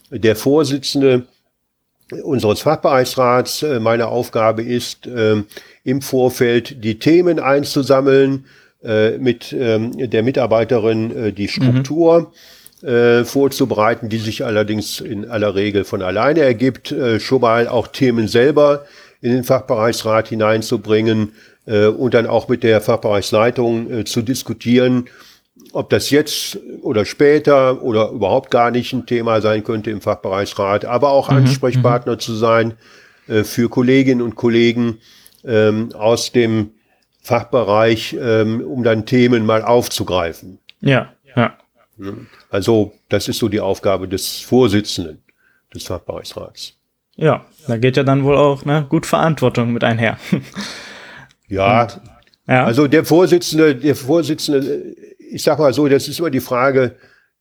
der 0.10 0.36
Vorsitzende 0.36 1.28
unseres 2.24 2.62
Fachbereichsrats. 2.62 3.64
Äh, 3.64 3.80
meine 3.80 4.08
Aufgabe 4.08 4.64
ist, 4.64 5.08
ähm, 5.08 5.46
im 5.88 6.02
Vorfeld 6.02 6.84
die 6.84 7.00
Themen 7.00 7.40
einzusammeln, 7.40 8.44
äh, 8.84 9.18
mit 9.18 9.56
ähm, 9.58 10.10
der 10.10 10.22
Mitarbeiterin 10.22 11.16
äh, 11.16 11.32
die 11.32 11.48
Struktur 11.48 12.32
mhm. 12.84 13.26
vorzubereiten, 13.26 14.08
die 14.08 14.20
sich 14.20 14.46
allerdings 14.46 15.00
in 15.00 15.28
aller 15.28 15.56
Regel 15.56 15.84
von 15.84 16.04
alleine 16.04 16.42
ergibt, 16.42 16.94
schon 17.18 17.42
mal 17.42 17.68
auch 17.68 17.88
Themen 17.88 18.28
selber 18.28 18.86
in 19.20 19.32
den 19.32 19.44
Fachbereichsrat 19.44 20.28
hineinzubringen 20.28 21.32
und 21.66 22.14
dann 22.14 22.28
auch 22.28 22.50
mit 22.50 22.62
der 22.62 22.80
Fachbereichsleitung 22.82 24.06
zu 24.06 24.22
diskutieren, 24.22 25.06
ob 25.74 25.90
das 25.90 26.12
jetzt 26.12 26.60
oder 26.84 27.04
später 27.04 27.82
oder 27.82 28.12
überhaupt 28.12 28.52
gar 28.52 28.70
nicht 28.70 28.94
ein 28.94 29.08
Thema 29.08 29.42
sein 29.42 29.64
könnte 29.64 29.90
im 29.90 30.02
Fachbereichsrat, 30.02 30.86
aber 30.86 31.10
auch 31.10 31.32
mhm, 31.32 31.38
Ansprechpartner 31.38 32.14
mhm. 32.14 32.20
zu 32.20 32.36
sein 32.36 32.74
äh, 33.28 33.44
für 33.44 33.70
Kolleginnen 33.70 34.22
und 34.22 34.36
Kollegen 34.36 35.00
ähm, 35.48 35.92
aus 35.94 36.32
dem 36.32 36.72
Fachbereich, 37.22 38.16
ähm, 38.20 38.62
um 38.62 38.84
dann 38.84 39.06
Themen 39.06 39.46
mal 39.46 39.64
aufzugreifen. 39.64 40.60
Ja, 40.82 41.14
ja. 41.36 41.58
Also 42.50 42.94
das 43.10 43.28
ist 43.28 43.40
so 43.40 43.50
die 43.50 43.60
Aufgabe 43.60 44.08
des 44.08 44.40
Vorsitzenden 44.42 45.24
des 45.74 45.84
Fachbereichsrats. 45.84 46.74
Ja, 47.16 47.46
da 47.68 47.78
geht 47.78 47.98
ja 47.98 48.04
dann 48.04 48.24
wohl 48.24 48.38
auch 48.38 48.64
ne, 48.64 48.86
gut 48.88 49.08
Verantwortung 49.08 49.74
mit 49.74 49.84
einher. 49.84 50.20
ja, 51.48 51.84
und, 51.84 52.02
ja, 52.48 52.64
also 52.64 52.88
der 52.88 53.04
Vorsitzende, 53.04 53.76
der 53.76 53.96
Vorsitzende 53.96 54.96
ich 55.30 55.44
sag 55.44 55.60
mal 55.60 55.74
so, 55.74 55.88
das 55.88 56.08
ist 56.08 56.20
immer 56.20 56.30
die 56.30 56.40
Frage, 56.40 56.96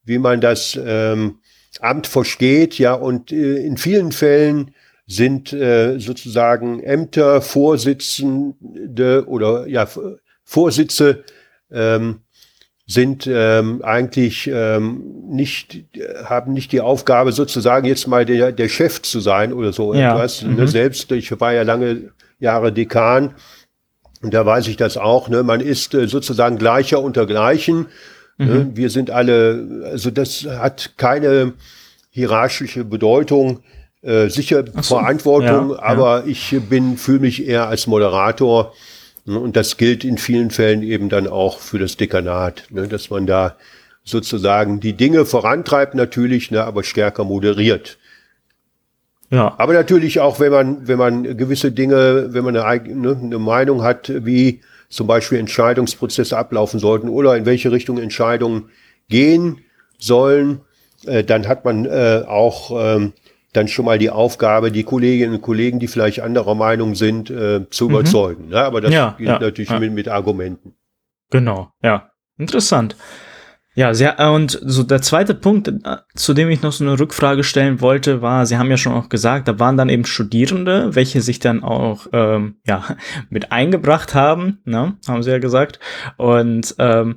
wie 0.04 0.18
man 0.18 0.40
das 0.40 0.78
ähm, 0.82 1.38
Amt 1.80 2.06
versteht, 2.06 2.78
ja, 2.78 2.94
und 2.94 3.32
äh, 3.32 3.58
in 3.64 3.76
vielen 3.76 4.12
Fällen 4.12 4.75
sind 5.06 5.52
äh, 5.52 5.98
sozusagen 5.98 6.82
Ämter, 6.82 7.40
Vorsitzende 7.40 9.25
oder 9.26 9.66
ja, 9.66 9.88
Vorsitze 10.44 11.25
ähm, 11.70 12.20
sind 12.86 13.26
ähm, 13.28 13.82
eigentlich 13.82 14.48
ähm, 14.52 15.02
nicht, 15.28 15.84
haben 16.25 16.52
nicht 16.52 16.70
die 16.70 16.80
Aufgabe, 16.80 17.32
sozusagen 17.32 17.86
jetzt 17.86 18.06
mal 18.06 18.25
der, 18.25 18.52
der 18.52 18.68
Chef 18.68 19.02
zu 19.02 19.18
sein 19.20 19.52
oder 19.52 19.72
so 19.72 19.92
ja. 19.92 20.12
etwas. 20.14 20.42
Ne? 20.42 20.62
Mhm. 20.62 20.66
Selbst, 20.68 21.10
ich 21.10 21.40
war 21.40 21.52
ja 21.52 21.62
lange 21.62 22.12
Jahre 22.38 22.72
Dekan 22.72 23.34
und 24.22 24.32
da 24.34 24.46
weiß 24.46 24.68
ich 24.68 24.76
das 24.76 24.96
auch, 24.96 25.28
ne? 25.28 25.42
man 25.42 25.60
ist 25.60 25.94
äh, 25.94 26.06
sozusagen 26.06 26.58
gleicher 26.58 27.00
unter 27.02 27.26
gleichen. 27.26 27.86
Ne? 28.38 28.46
Mhm. 28.46 28.52
Ne? 28.52 28.70
Wir 28.75 28.90
sind 28.90 29.10
alle, 29.10 29.88
also 29.90 30.12
das 30.12 30.44
hat 30.44 30.94
keine 30.96 31.54
hierarchische 32.10 32.84
Bedeutung. 32.84 33.64
Äh, 34.06 34.30
sicher 34.30 34.64
so, 34.72 34.98
Verantwortung, 34.98 35.70
ja, 35.70 35.82
aber 35.82 36.20
ja. 36.20 36.26
ich 36.26 36.56
bin, 36.68 36.96
fühle 36.96 37.18
mich 37.18 37.44
eher 37.44 37.66
als 37.66 37.88
Moderator. 37.88 38.72
Ne? 39.25 39.36
Und 39.36 39.56
das 39.56 39.78
gilt 39.78 40.04
in 40.04 40.16
vielen 40.16 40.50
Fällen 40.50 40.84
eben 40.84 41.08
dann 41.08 41.26
auch 41.26 41.58
für 41.58 41.80
das 41.80 41.96
Dekanat, 41.96 42.68
ne? 42.70 42.86
dass 42.86 43.10
man 43.10 43.26
da 43.26 43.56
sozusagen 44.04 44.78
die 44.78 44.92
Dinge 44.92 45.26
vorantreibt 45.26 45.96
natürlich, 45.96 46.52
ne? 46.52 46.62
aber 46.62 46.84
stärker 46.84 47.25
moderiert. 47.25 47.98
Ja. 49.30 49.56
Aber 49.58 49.72
natürlich 49.72 50.20
auch, 50.20 50.38
wenn 50.38 50.52
man, 50.52 50.86
wenn 50.86 50.98
man 50.98 51.36
gewisse 51.36 51.72
Dinge, 51.72 52.28
wenn 52.32 52.44
man 52.44 52.56
eine, 52.56 52.94
ne, 52.94 53.20
eine 53.20 53.38
Meinung 53.40 53.82
hat, 53.82 54.12
wie 54.25 54.60
zum 54.88 55.08
Beispiel 55.08 55.38
Entscheidungsprozesse 55.38 56.38
ablaufen 56.38 56.78
sollten 56.78 57.08
oder 57.08 57.36
in 57.36 57.44
welche 57.44 57.72
Richtung 57.72 57.98
Entscheidungen 57.98 58.70
gehen 59.08 59.58
sollen, 59.98 60.60
äh, 61.06 61.25
dann 61.25 61.48
hat 61.48 61.64
man 61.64 61.86
äh, 61.86 62.22
auch 62.25 62.70
ähm, 62.70 63.12
dann 63.56 63.68
schon 63.68 63.84
mal 63.84 63.98
die 63.98 64.10
Aufgabe, 64.10 64.70
die 64.70 64.84
Kolleginnen 64.84 65.34
und 65.34 65.42
Kollegen, 65.42 65.78
die 65.78 65.88
vielleicht 65.88 66.20
anderer 66.20 66.54
Meinung 66.54 66.94
sind, 66.94 67.30
äh, 67.30 67.68
zu 67.70 67.86
mhm. 67.86 67.90
überzeugen. 67.90 68.48
Ne? 68.48 68.58
Aber 68.58 68.80
das 68.80 68.92
ja, 68.92 69.14
gilt 69.16 69.28
ja, 69.28 69.38
natürlich 69.38 69.70
ja. 69.70 69.78
Mit, 69.78 69.92
mit 69.92 70.08
Argumenten. 70.08 70.75
Genau, 71.30 71.70
ja. 71.82 72.10
Interessant. 72.38 72.96
Ja, 73.76 73.92
sehr, 73.92 74.18
äh, 74.18 74.28
und 74.28 74.58
so 74.62 74.82
der 74.82 75.02
zweite 75.02 75.34
Punkt, 75.34 75.68
äh, 75.68 75.96
zu 76.14 76.32
dem 76.32 76.48
ich 76.48 76.62
noch 76.62 76.72
so 76.72 76.82
eine 76.82 76.98
Rückfrage 76.98 77.44
stellen 77.44 77.82
wollte, 77.82 78.22
war, 78.22 78.46
Sie 78.46 78.56
haben 78.56 78.70
ja 78.70 78.78
schon 78.78 78.94
auch 78.94 79.10
gesagt, 79.10 79.48
da 79.48 79.58
waren 79.58 79.76
dann 79.76 79.90
eben 79.90 80.06
Studierende, 80.06 80.94
welche 80.94 81.20
sich 81.20 81.40
dann 81.40 81.62
auch 81.62 82.06
ähm, 82.14 82.56
ja 82.66 82.84
mit 83.28 83.52
eingebracht 83.52 84.14
haben, 84.14 84.60
ne, 84.64 84.96
haben 85.06 85.22
Sie 85.22 85.30
ja 85.30 85.38
gesagt. 85.38 85.78
Und 86.16 86.75
ähm, 86.78 87.16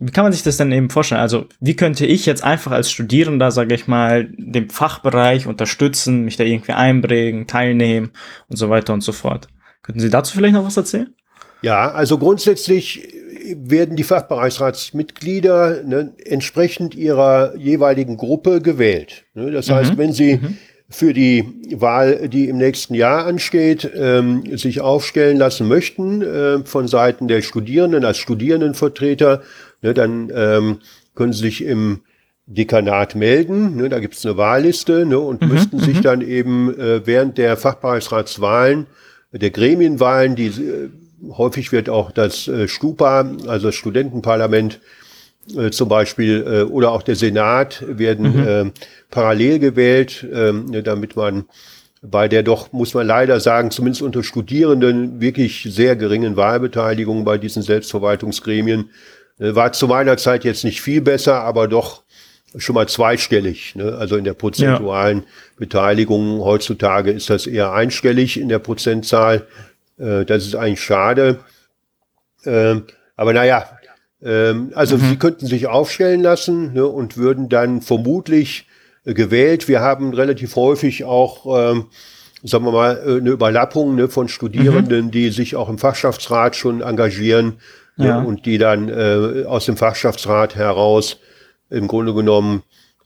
wie 0.00 0.10
kann 0.10 0.24
man 0.24 0.32
sich 0.32 0.42
das 0.42 0.56
denn 0.56 0.72
eben 0.72 0.90
vorstellen? 0.90 1.20
Also, 1.20 1.46
wie 1.60 1.76
könnte 1.76 2.06
ich 2.06 2.26
jetzt 2.26 2.44
einfach 2.44 2.72
als 2.72 2.90
Studierender, 2.90 3.50
sage 3.50 3.74
ich 3.74 3.86
mal, 3.86 4.28
dem 4.36 4.70
Fachbereich 4.70 5.46
unterstützen, 5.46 6.24
mich 6.24 6.36
da 6.36 6.44
irgendwie 6.44 6.72
einbringen, 6.72 7.46
teilnehmen 7.46 8.10
und 8.48 8.56
so 8.56 8.70
weiter 8.70 8.92
und 8.92 9.02
so 9.02 9.12
fort? 9.12 9.48
Könnten 9.82 10.00
Sie 10.00 10.10
dazu 10.10 10.34
vielleicht 10.36 10.54
noch 10.54 10.64
was 10.64 10.76
erzählen? 10.76 11.14
Ja, 11.62 11.92
also 11.92 12.18
grundsätzlich 12.18 13.08
werden 13.56 13.96
die 13.96 14.04
Fachbereichsratsmitglieder 14.04 15.82
ne, 15.82 16.12
entsprechend 16.24 16.94
ihrer 16.94 17.54
jeweiligen 17.56 18.16
Gruppe 18.16 18.60
gewählt. 18.60 19.24
Ne, 19.34 19.50
das 19.50 19.68
mhm. 19.68 19.74
heißt, 19.74 19.98
wenn 19.98 20.12
sie 20.12 20.36
mhm. 20.36 20.58
für 20.88 21.12
die 21.12 21.44
Wahl, 21.72 22.28
die 22.28 22.48
im 22.48 22.58
nächsten 22.58 22.94
Jahr 22.94 23.26
ansteht, 23.26 23.90
ähm, 23.94 24.56
sich 24.56 24.80
aufstellen 24.80 25.36
lassen 25.36 25.68
möchten 25.68 26.22
äh, 26.22 26.58
von 26.64 26.88
Seiten 26.88 27.28
der 27.28 27.42
Studierenden 27.42 28.04
als 28.04 28.18
Studierendenvertreter, 28.18 29.42
ne, 29.84 29.94
dann 29.94 30.32
ähm, 30.34 30.78
können 31.14 31.32
sie 31.32 31.42
sich 31.42 31.64
im 31.64 32.00
Dekanat 32.46 33.14
melden. 33.14 33.76
Ne, 33.76 33.88
da 33.88 34.00
gibt 34.00 34.14
es 34.14 34.26
eine 34.26 34.36
Wahlliste 34.36 35.06
ne, 35.06 35.18
und 35.18 35.42
mhm. 35.42 35.48
müssten 35.48 35.78
sich 35.78 35.98
mhm. 35.98 36.02
dann 36.02 36.20
eben 36.22 36.76
äh, 36.76 37.06
während 37.06 37.38
der 37.38 37.56
Fachbereichsratswahlen, 37.56 38.86
der 39.32 39.50
Gremienwahlen, 39.50 40.36
die 40.36 40.46
äh, 40.46 40.90
häufig 41.36 41.70
wird 41.70 41.88
auch 41.88 42.10
das 42.10 42.48
äh, 42.48 42.66
Stupa, 42.66 43.30
also 43.46 43.68
das 43.68 43.74
Studentenparlament 43.74 44.80
äh, 45.56 45.70
zum 45.70 45.88
Beispiel, 45.88 46.44
äh, 46.46 46.62
oder 46.62 46.92
auch 46.92 47.02
der 47.02 47.16
Senat 47.16 47.84
werden 47.86 48.36
mhm. 48.36 48.46
äh, 48.46 48.70
parallel 49.10 49.58
gewählt, 49.58 50.24
äh, 50.24 50.82
damit 50.82 51.16
man 51.16 51.44
bei 52.00 52.28
der 52.28 52.42
doch, 52.42 52.72
muss 52.72 52.92
man 52.92 53.06
leider 53.06 53.40
sagen, 53.40 53.70
zumindest 53.70 54.02
unter 54.02 54.22
Studierenden 54.22 55.20
wirklich 55.22 55.66
sehr 55.70 55.96
geringen 55.96 56.36
Wahlbeteiligung 56.36 57.24
bei 57.24 57.38
diesen 57.38 57.62
Selbstverwaltungsgremien, 57.62 58.80
äh, 58.80 59.13
war 59.38 59.72
zu 59.72 59.88
meiner 59.88 60.16
Zeit 60.16 60.44
jetzt 60.44 60.64
nicht 60.64 60.80
viel 60.80 61.00
besser, 61.00 61.40
aber 61.42 61.68
doch 61.68 62.04
schon 62.56 62.74
mal 62.74 62.88
zweistellig. 62.88 63.74
Ne? 63.74 63.96
Also 63.98 64.16
in 64.16 64.24
der 64.24 64.34
prozentualen 64.34 65.18
ja. 65.18 65.24
Beteiligung 65.58 66.40
heutzutage 66.40 67.10
ist 67.10 67.30
das 67.30 67.46
eher 67.46 67.72
einstellig 67.72 68.38
in 68.38 68.48
der 68.48 68.58
Prozentzahl. 68.58 69.46
Äh, 69.98 70.24
das 70.24 70.46
ist 70.46 70.54
eigentlich 70.54 70.82
schade. 70.82 71.40
Ähm, 72.44 72.84
aber 73.16 73.32
naja, 73.32 73.66
ähm, 74.22 74.72
also 74.74 74.96
mhm. 74.96 75.08
sie 75.08 75.16
könnten 75.16 75.46
sich 75.46 75.66
aufstellen 75.66 76.22
lassen 76.22 76.72
ne, 76.74 76.86
und 76.86 77.16
würden 77.16 77.48
dann 77.48 77.82
vermutlich 77.82 78.66
äh, 79.04 79.14
gewählt. 79.14 79.68
Wir 79.68 79.80
haben 79.80 80.14
relativ 80.14 80.56
häufig 80.56 81.04
auch, 81.04 81.72
ähm, 81.72 81.86
sagen 82.42 82.64
wir 82.64 82.72
mal, 82.72 83.02
äh, 83.04 83.16
eine 83.16 83.30
Überlappung 83.30 83.96
ne, 83.96 84.08
von 84.08 84.28
Studierenden, 84.28 85.06
mhm. 85.06 85.10
die 85.10 85.30
sich 85.30 85.56
auch 85.56 85.68
im 85.68 85.78
Fachschaftsrat 85.78 86.54
schon 86.54 86.82
engagieren 86.82 87.54
ja. 87.96 88.20
ne, 88.20 88.26
und 88.26 88.46
die 88.46 88.58
dann 88.58 88.88
äh, 88.88 89.44
aus 89.44 89.66
dem 89.66 89.76
Fachschaftsrat 89.76 90.56
heraus 90.56 91.18
im 91.70 91.88
Grunde 91.88 92.14
genommen 92.14 92.62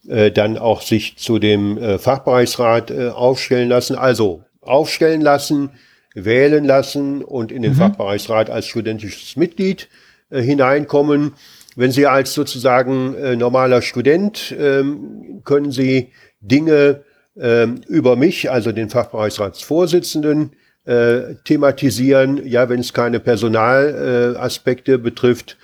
äh, 0.09 0.31
dann 0.31 0.59
auch 0.59 0.83
sich 0.83 1.17
zu 1.17 1.39
dem 1.39 1.79
äh, 1.79 1.99
Fachbereichsrat 1.99 2.91
äh, 2.91 3.09
aufstellen 3.09 3.69
lassen. 3.69 3.97
Also 3.97 4.43
aufstellen 4.61 5.21
lassen, 5.21 5.71
wählen 6.15 6.65
lassen 6.65 7.23
und 7.23 7.53
in 7.53 7.63
den 7.63 7.73
mhm. 7.73 7.77
Fachbereichsrat 7.77 8.51
als 8.51 8.67
studentisches 8.67 9.37
Mitglied 9.37 9.89
äh, 10.31 10.41
hineinkommen. 10.41 11.33
Wenn 11.77 11.93
Sie 11.93 12.07
als 12.07 12.35
sozusagen 12.35 13.15
äh, 13.15 13.37
normaler 13.37 13.83
Student 13.83 14.55
ähm, 14.59 15.43
können 15.45 15.71
Sie 15.71 16.13
Dinge 16.41 17.05
ähm, 17.39 17.81
über 17.87 18.17
mich, 18.17 18.51
also 18.51 18.73
den 18.73 18.91
Fachbereichsratsvorsitzenden, 18.91 20.53
äh, 20.89 21.35
thematisieren, 21.45 22.47
ja, 22.47 22.71
wenn 22.71 22.81
es 22.81 22.95
keine 22.95 23.21
Personalaspekte 23.21 24.95
äh, 24.95 24.99
betrifft, 24.99 25.59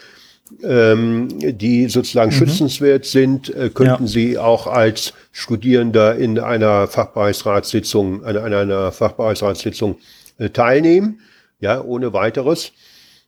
ähm, 0.62 1.28
die 1.40 1.88
sozusagen 1.88 2.30
mhm. 2.30 2.36
schützenswert 2.36 3.06
sind, 3.06 3.48
äh, 3.54 3.70
könnten 3.70 4.04
ja. 4.04 4.06
Sie 4.06 4.38
auch 4.38 4.66
als 4.66 5.14
Studierender 5.32 6.16
in 6.16 6.38
einer 6.38 6.88
Fachbereichsratssitzung, 6.88 8.22
an 8.22 8.36
einer, 8.36 8.58
einer 8.58 8.92
Fachbereichsratssitzung 8.92 9.96
äh, 10.36 10.50
teilnehmen, 10.50 11.20
ja, 11.58 11.82
ohne 11.82 12.12
weiteres. 12.12 12.72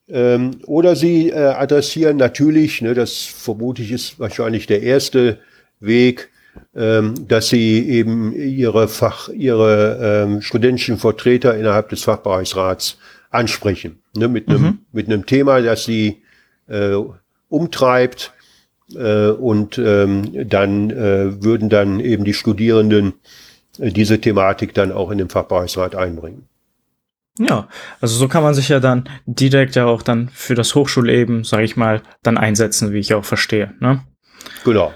Ähm, 0.06 0.50
oder 0.66 0.96
sie 0.96 1.30
äh, 1.30 1.34
adressieren 1.34 2.18
natürlich, 2.18 2.82
ne, 2.82 2.92
das 2.92 3.22
vermute 3.22 3.80
ich 3.80 3.90
ist 3.90 4.20
wahrscheinlich 4.20 4.66
der 4.66 4.82
erste 4.82 5.38
Weg, 5.80 6.28
ähm, 6.74 7.26
dass 7.28 7.48
sie 7.48 7.88
eben 7.88 8.32
ihre 8.32 8.88
Fach, 8.88 9.28
ihre 9.28 10.24
ähm, 10.26 10.42
studentischen 10.42 10.98
Vertreter 10.98 11.56
innerhalb 11.56 11.88
des 11.88 12.04
Fachbereichsrats 12.04 12.98
ansprechen, 13.30 14.00
ne, 14.14 14.28
mit 14.28 14.48
einem 14.48 14.62
mhm. 14.62 14.78
mit 14.92 15.06
einem 15.06 15.26
Thema, 15.26 15.60
das 15.60 15.84
sie 15.84 16.22
äh, 16.68 16.96
umtreibt 17.48 18.32
äh, 18.94 19.28
und 19.28 19.78
ähm, 19.78 20.48
dann 20.48 20.90
äh, 20.90 21.42
würden 21.42 21.68
dann 21.68 22.00
eben 22.00 22.24
die 22.24 22.34
Studierenden 22.34 23.14
äh, 23.78 23.90
diese 23.90 24.20
Thematik 24.20 24.74
dann 24.74 24.92
auch 24.92 25.10
in 25.10 25.18
den 25.18 25.28
Fachbereichsrat 25.28 25.94
einbringen. 25.94 26.48
Ja, 27.38 27.68
also 28.00 28.16
so 28.16 28.28
kann 28.28 28.42
man 28.42 28.54
sich 28.54 28.68
ja 28.70 28.80
dann 28.80 29.08
direkt 29.26 29.74
ja 29.74 29.84
auch 29.84 30.02
dann 30.02 30.30
für 30.30 30.54
das 30.54 30.74
Hochschulleben, 30.74 31.44
sage 31.44 31.64
ich 31.64 31.76
mal, 31.76 32.02
dann 32.22 32.38
einsetzen, 32.38 32.92
wie 32.92 32.98
ich 32.98 33.12
auch 33.12 33.26
verstehe. 33.26 33.74
Ne? 33.78 34.02
Genau. 34.64 34.92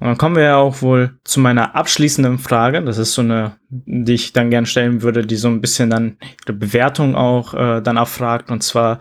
Und 0.00 0.06
dann 0.06 0.18
kommen 0.18 0.36
wir 0.36 0.44
ja 0.44 0.56
auch 0.56 0.80
wohl 0.80 1.18
zu 1.24 1.40
meiner 1.40 1.74
abschließenden 1.74 2.38
Frage. 2.38 2.82
Das 2.82 2.98
ist 2.98 3.14
so 3.14 3.22
eine, 3.22 3.56
die 3.68 4.14
ich 4.14 4.32
dann 4.32 4.50
gern 4.50 4.66
stellen 4.66 5.02
würde, 5.02 5.26
die 5.26 5.36
so 5.36 5.48
ein 5.48 5.60
bisschen 5.60 5.90
dann 5.90 6.18
die 6.46 6.52
Bewertung 6.52 7.16
auch 7.16 7.54
äh, 7.54 7.80
dann 7.82 7.98
abfragt. 7.98 8.50
Und 8.50 8.62
zwar 8.62 9.00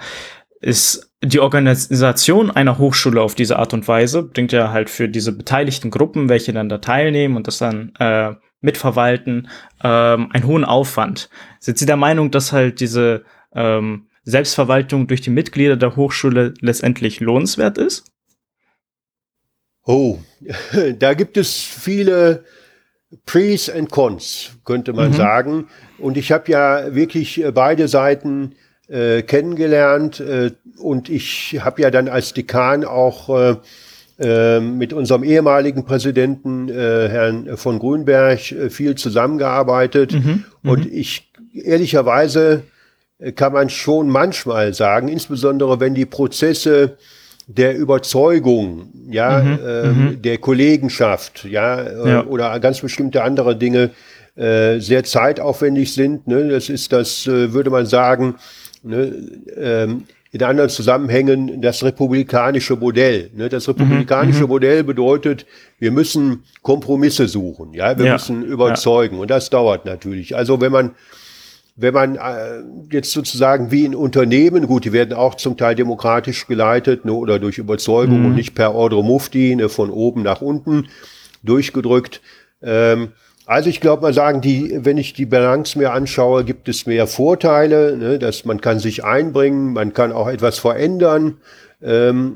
ist 0.60 1.14
die 1.24 1.40
Organisation 1.40 2.52
einer 2.52 2.78
Hochschule 2.78 3.22
auf 3.22 3.36
diese 3.36 3.58
Art 3.58 3.74
und 3.74 3.88
Weise, 3.88 4.24
bringt 4.24 4.52
ja 4.52 4.72
halt 4.72 4.90
für 4.90 5.08
diese 5.10 5.32
beteiligten 5.32 5.92
Gruppen, 5.92 6.30
welche 6.30 6.54
dann 6.54 6.70
da 6.70 6.80
teilnehmen 6.80 7.36
und 7.36 7.48
das 7.48 7.58
dann 7.60 7.94
äh, 8.00 8.34
mitverwalten, 8.62 9.50
ähm, 9.84 10.30
einen 10.32 10.48
hohen 10.48 10.66
Aufwand. 10.66 11.30
Sind 11.60 11.78
Sie 11.78 11.86
der 11.86 11.98
Meinung, 11.98 12.32
dass 12.32 12.54
halt 12.54 12.80
diese 12.80 13.24
ähm, 13.54 14.08
Selbstverwaltung 14.24 15.08
durch 15.08 15.22
die 15.22 15.30
Mitglieder 15.30 15.78
der 15.78 15.96
Hochschule 15.96 16.54
letztendlich 16.60 17.20
lohnenswert 17.20 17.78
ist? 17.78 18.06
Oh, 19.88 20.20
da 21.00 21.14
gibt 21.14 21.38
es 21.38 21.56
viele 21.56 22.44
Pres 23.26 23.70
and 23.70 23.90
Cons, 23.90 24.52
könnte 24.66 24.92
man 24.92 25.12
mhm. 25.12 25.16
sagen. 25.16 25.68
Und 25.98 26.18
ich 26.18 26.32
habe 26.32 26.52
ja 26.52 26.94
wirklich 26.94 27.42
äh, 27.44 27.52
beide 27.52 27.88
Seiten 27.88 28.54
äh, 28.90 29.22
kennengelernt 29.22 30.20
äh, 30.20 30.52
und 30.78 31.10
ich 31.10 31.60
habe 31.62 31.82
ja 31.82 31.90
dann 31.90 32.10
als 32.10 32.34
Dekan 32.34 32.84
auch 32.84 33.30
äh, 33.30 33.56
äh, 34.20 34.60
mit 34.60 34.92
unserem 34.92 35.24
ehemaligen 35.24 35.86
Präsidenten 35.86 36.70
äh, 36.70 37.08
Herrn 37.08 37.56
von 37.56 37.80
Grünberg 37.80 38.52
äh, 38.52 38.70
viel 38.70 38.96
zusammengearbeitet. 38.96 40.14
Mhm, 40.14 40.44
mhm, 40.62 40.70
und 40.70 40.86
ich 40.86 41.32
ehrlicherweise 41.54 42.64
kann 43.36 43.54
man 43.54 43.70
schon 43.70 44.10
manchmal 44.10 44.76
sagen, 44.76 45.08
insbesondere 45.08 45.80
wenn 45.80 45.96
die 45.96 46.06
Prozesse 46.06 46.98
der 47.48 47.78
Überzeugung, 47.78 48.90
ja, 49.10 49.42
mhm, 49.42 50.14
äh, 50.14 50.16
der 50.18 50.38
Kollegenschaft, 50.38 51.46
ja, 51.46 51.82
äh, 51.82 52.10
ja, 52.10 52.26
oder 52.26 52.60
ganz 52.60 52.82
bestimmte 52.82 53.24
andere 53.24 53.56
Dinge 53.56 53.92
äh, 54.36 54.80
sehr 54.80 55.04
zeitaufwendig 55.06 55.94
sind. 55.94 56.28
Ne? 56.28 56.50
Das 56.50 56.70
ist 56.70 56.92
das, 56.92 57.26
äh, 57.26 57.54
würde 57.54 57.70
man 57.70 57.86
sagen, 57.86 58.36
ne, 58.84 59.14
ähm, 59.56 60.04
in 60.32 60.44
anderen 60.44 60.70
Zusammenhängen 60.70 61.62
das 61.62 61.84
republikanische 61.84 62.76
Modell. 62.76 63.32
Ne? 63.34 63.48
Das 63.48 63.68
republikanische 63.70 64.44
mhm, 64.44 64.50
Modell 64.50 64.84
bedeutet, 64.84 65.46
wir 65.80 65.92
müssen 65.92 66.44
Kompromisse 66.62 67.30
suchen, 67.30 67.74
ja, 67.74 67.98
wir 67.98 68.06
ja, 68.06 68.14
müssen 68.14 68.44
überzeugen 68.44 69.16
ja. 69.16 69.22
und 69.22 69.32
das 69.32 69.50
dauert 69.50 69.86
natürlich. 69.86 70.36
Also 70.36 70.60
wenn 70.60 70.74
man 70.74 70.92
wenn 71.80 71.94
man 71.94 72.16
äh, 72.16 72.64
jetzt 72.92 73.12
sozusagen 73.12 73.72
wie 73.72 73.86
in 73.86 73.94
Unternehmen, 73.94 74.66
gut, 74.66 74.84
die 74.84 74.94
werden 74.94 75.14
auch 75.14 75.36
zum 75.36 75.58
Teil 75.58 75.76
demokratisch 75.76 76.48
geleitet 76.48 77.06
ne, 77.06 77.14
oder 77.14 77.38
durch 77.38 77.60
Überzeugung 77.60 78.22
mhm. 78.22 78.26
und 78.26 78.36
nicht 78.36 78.56
per 78.56 78.74
Ordre 78.74 79.04
Mufti 79.04 79.56
ne, 79.56 79.70
von 79.70 79.92
oben 79.92 80.24
nach 80.24 80.42
unten 80.42 80.88
durchgedrückt. 81.44 82.22
Ähm, 82.64 83.10
also 83.46 83.70
ich 83.70 83.80
glaube 83.80 84.02
mal 84.02 84.14
sagen, 84.14 84.42
die, 84.42 84.80
wenn 84.82 84.98
ich 84.98 85.14
die 85.14 85.28
Balance 85.28 85.78
mir 85.78 85.94
anschaue, 85.94 86.44
gibt 86.44 86.68
es 86.68 86.88
mehr 86.88 87.06
Vorteile, 87.06 87.96
ne, 87.96 88.18
dass 88.18 88.44
man 88.44 88.60
kann 88.60 88.80
sich 88.80 89.04
einbringen, 89.04 89.74
man 89.74 89.94
kann 89.94 90.12
auch 90.12 90.28
etwas 90.28 90.58
verändern 90.58 91.38
ähm, 91.82 92.36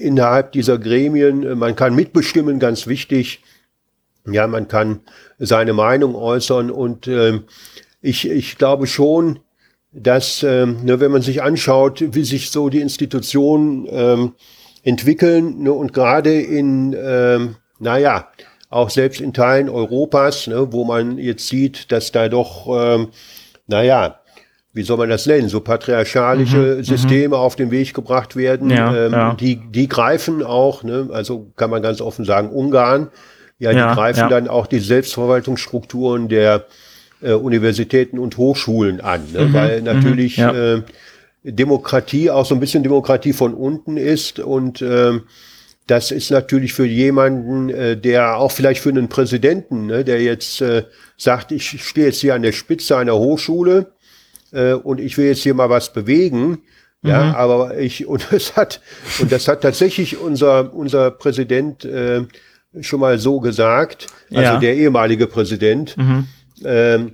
innerhalb 0.00 0.52
dieser 0.52 0.78
Gremien, 0.78 1.58
man 1.58 1.74
kann 1.74 1.96
mitbestimmen, 1.96 2.60
ganz 2.60 2.86
wichtig. 2.86 3.42
Ja, 4.28 4.46
man 4.46 4.66
kann 4.66 5.00
seine 5.38 5.72
Meinung 5.72 6.14
äußern 6.14 6.70
und 6.70 7.06
ähm, 7.06 7.44
ich, 8.06 8.30
ich 8.30 8.56
glaube 8.56 8.86
schon, 8.86 9.40
dass, 9.92 10.42
ähm, 10.42 10.84
ne, 10.84 11.00
wenn 11.00 11.10
man 11.10 11.22
sich 11.22 11.42
anschaut, 11.42 12.02
wie 12.14 12.24
sich 12.24 12.50
so 12.50 12.68
die 12.68 12.80
Institutionen 12.80 13.86
ähm, 13.90 14.32
entwickeln 14.82 15.62
ne, 15.62 15.72
und 15.72 15.92
gerade 15.92 16.40
in, 16.40 16.94
ähm, 16.98 17.56
naja, 17.78 18.28
auch 18.68 18.90
selbst 18.90 19.20
in 19.20 19.32
Teilen 19.32 19.68
Europas, 19.68 20.46
ne, 20.46 20.72
wo 20.72 20.84
man 20.84 21.18
jetzt 21.18 21.48
sieht, 21.48 21.90
dass 21.92 22.12
da 22.12 22.28
doch, 22.28 22.68
ähm, 22.68 23.08
naja, 23.66 24.20
wie 24.72 24.82
soll 24.82 24.98
man 24.98 25.08
das 25.08 25.24
nennen, 25.24 25.48
so 25.48 25.60
patriarchalische 25.60 26.56
mhm, 26.56 26.76
mhm. 26.78 26.84
Systeme 26.84 27.36
auf 27.38 27.56
den 27.56 27.70
Weg 27.70 27.94
gebracht 27.94 28.36
werden, 28.36 28.68
ja, 28.68 28.94
ähm, 28.94 29.12
ja. 29.12 29.34
Die, 29.34 29.56
die 29.70 29.88
greifen 29.88 30.42
auch, 30.42 30.82
ne, 30.82 31.08
also 31.10 31.50
kann 31.56 31.70
man 31.70 31.80
ganz 31.80 32.00
offen 32.02 32.24
sagen, 32.26 32.50
Ungarn, 32.50 33.08
ja, 33.58 33.70
die 33.70 33.78
ja, 33.78 33.94
greifen 33.94 34.28
dann 34.28 34.48
auch 34.48 34.66
die 34.66 34.80
Selbstverwaltungsstrukturen 34.80 36.28
der 36.28 36.66
äh, 37.26 37.32
Universitäten 37.32 38.18
und 38.18 38.36
Hochschulen 38.36 39.00
an, 39.00 39.22
ne, 39.32 39.46
mhm, 39.46 39.52
weil 39.52 39.78
mhm, 39.80 39.84
natürlich 39.84 40.38
äh, 40.38 40.82
Demokratie 41.42 42.30
auch 42.30 42.46
so 42.46 42.54
ein 42.54 42.60
bisschen 42.60 42.82
Demokratie 42.82 43.32
von 43.32 43.54
unten 43.54 43.96
ist 43.96 44.38
und 44.38 44.82
ähm, 44.82 45.22
das 45.86 46.10
ist 46.10 46.30
natürlich 46.30 46.72
für 46.72 46.86
jemanden, 46.86 47.70
äh, 47.70 47.96
der 47.96 48.36
auch 48.36 48.50
vielleicht 48.50 48.80
für 48.80 48.88
einen 48.90 49.08
Präsidenten, 49.08 49.86
ne, 49.86 50.04
der 50.04 50.20
jetzt 50.20 50.60
äh, 50.60 50.84
sagt, 51.16 51.52
ich 51.52 51.82
stehe 51.82 52.08
jetzt 52.08 52.20
hier 52.20 52.34
an 52.34 52.42
der 52.42 52.52
Spitze 52.52 52.96
einer 52.96 53.16
Hochschule 53.16 53.92
äh, 54.52 54.72
und 54.72 55.00
ich 55.00 55.16
will 55.16 55.26
jetzt 55.26 55.42
hier 55.42 55.54
mal 55.54 55.70
was 55.70 55.92
bewegen. 55.92 56.58
Mhm. 57.02 57.10
Ja, 57.10 57.36
aber 57.36 57.78
ich, 57.78 58.06
und 58.06 58.26
das 58.32 58.56
hat, 58.56 58.80
und 59.20 59.30
das 59.30 59.46
hat 59.46 59.62
tatsächlich 59.62 60.18
unser, 60.18 60.74
unser 60.74 61.12
Präsident 61.12 61.84
äh, 61.84 62.22
schon 62.80 63.00
mal 63.00 63.18
so 63.18 63.40
gesagt, 63.40 64.08
also 64.30 64.42
ja. 64.42 64.58
der 64.58 64.74
ehemalige 64.74 65.26
Präsident, 65.26 65.96
mhm. 65.96 66.26
Ähm, 66.64 67.12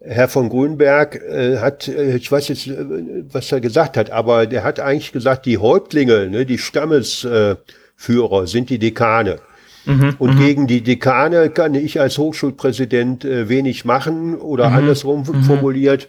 Herr 0.00 0.28
von 0.28 0.48
Grünberg 0.48 1.16
äh, 1.16 1.58
hat, 1.58 1.88
äh, 1.88 2.16
ich 2.16 2.30
weiß 2.30 2.48
jetzt, 2.48 2.66
äh, 2.66 3.24
was 3.30 3.50
er 3.50 3.60
gesagt 3.60 3.96
hat, 3.96 4.10
aber 4.10 4.46
der 4.46 4.62
hat 4.62 4.80
eigentlich 4.80 5.12
gesagt, 5.12 5.46
die 5.46 5.58
Häuptlinge, 5.58 6.28
ne, 6.28 6.44
die 6.44 6.58
Stammesführer 6.58 8.46
sind 8.46 8.70
die 8.70 8.78
Dekane. 8.78 9.38
Mhm, 9.86 10.16
und 10.18 10.34
mhm. 10.34 10.38
gegen 10.38 10.66
die 10.66 10.82
Dekane 10.82 11.50
kann 11.50 11.74
ich 11.74 12.00
als 12.00 12.18
Hochschulpräsident 12.18 13.24
äh, 13.24 13.48
wenig 13.48 13.84
machen 13.84 14.36
oder 14.36 14.70
mhm, 14.70 14.76
andersrum 14.76 15.20
mhm. 15.20 15.42
formuliert, 15.42 16.08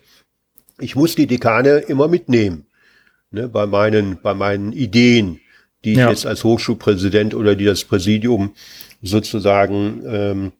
ich 0.80 0.96
muss 0.96 1.16
die 1.16 1.28
Dekane 1.28 1.80
immer 1.80 2.08
mitnehmen 2.08 2.66
ne, 3.32 3.48
bei, 3.48 3.66
meinen, 3.66 4.20
bei 4.22 4.34
meinen 4.34 4.72
Ideen, 4.74 5.40
die 5.84 5.94
ich 5.94 5.98
ja. 6.00 6.10
jetzt 6.10 6.26
als 6.26 6.44
Hochschulpräsident 6.44 7.36
oder 7.36 7.56
die 7.56 7.66
das 7.66 7.84
Präsidium 7.84 8.56
sozusagen 9.02 10.04
ähm, 10.08 10.52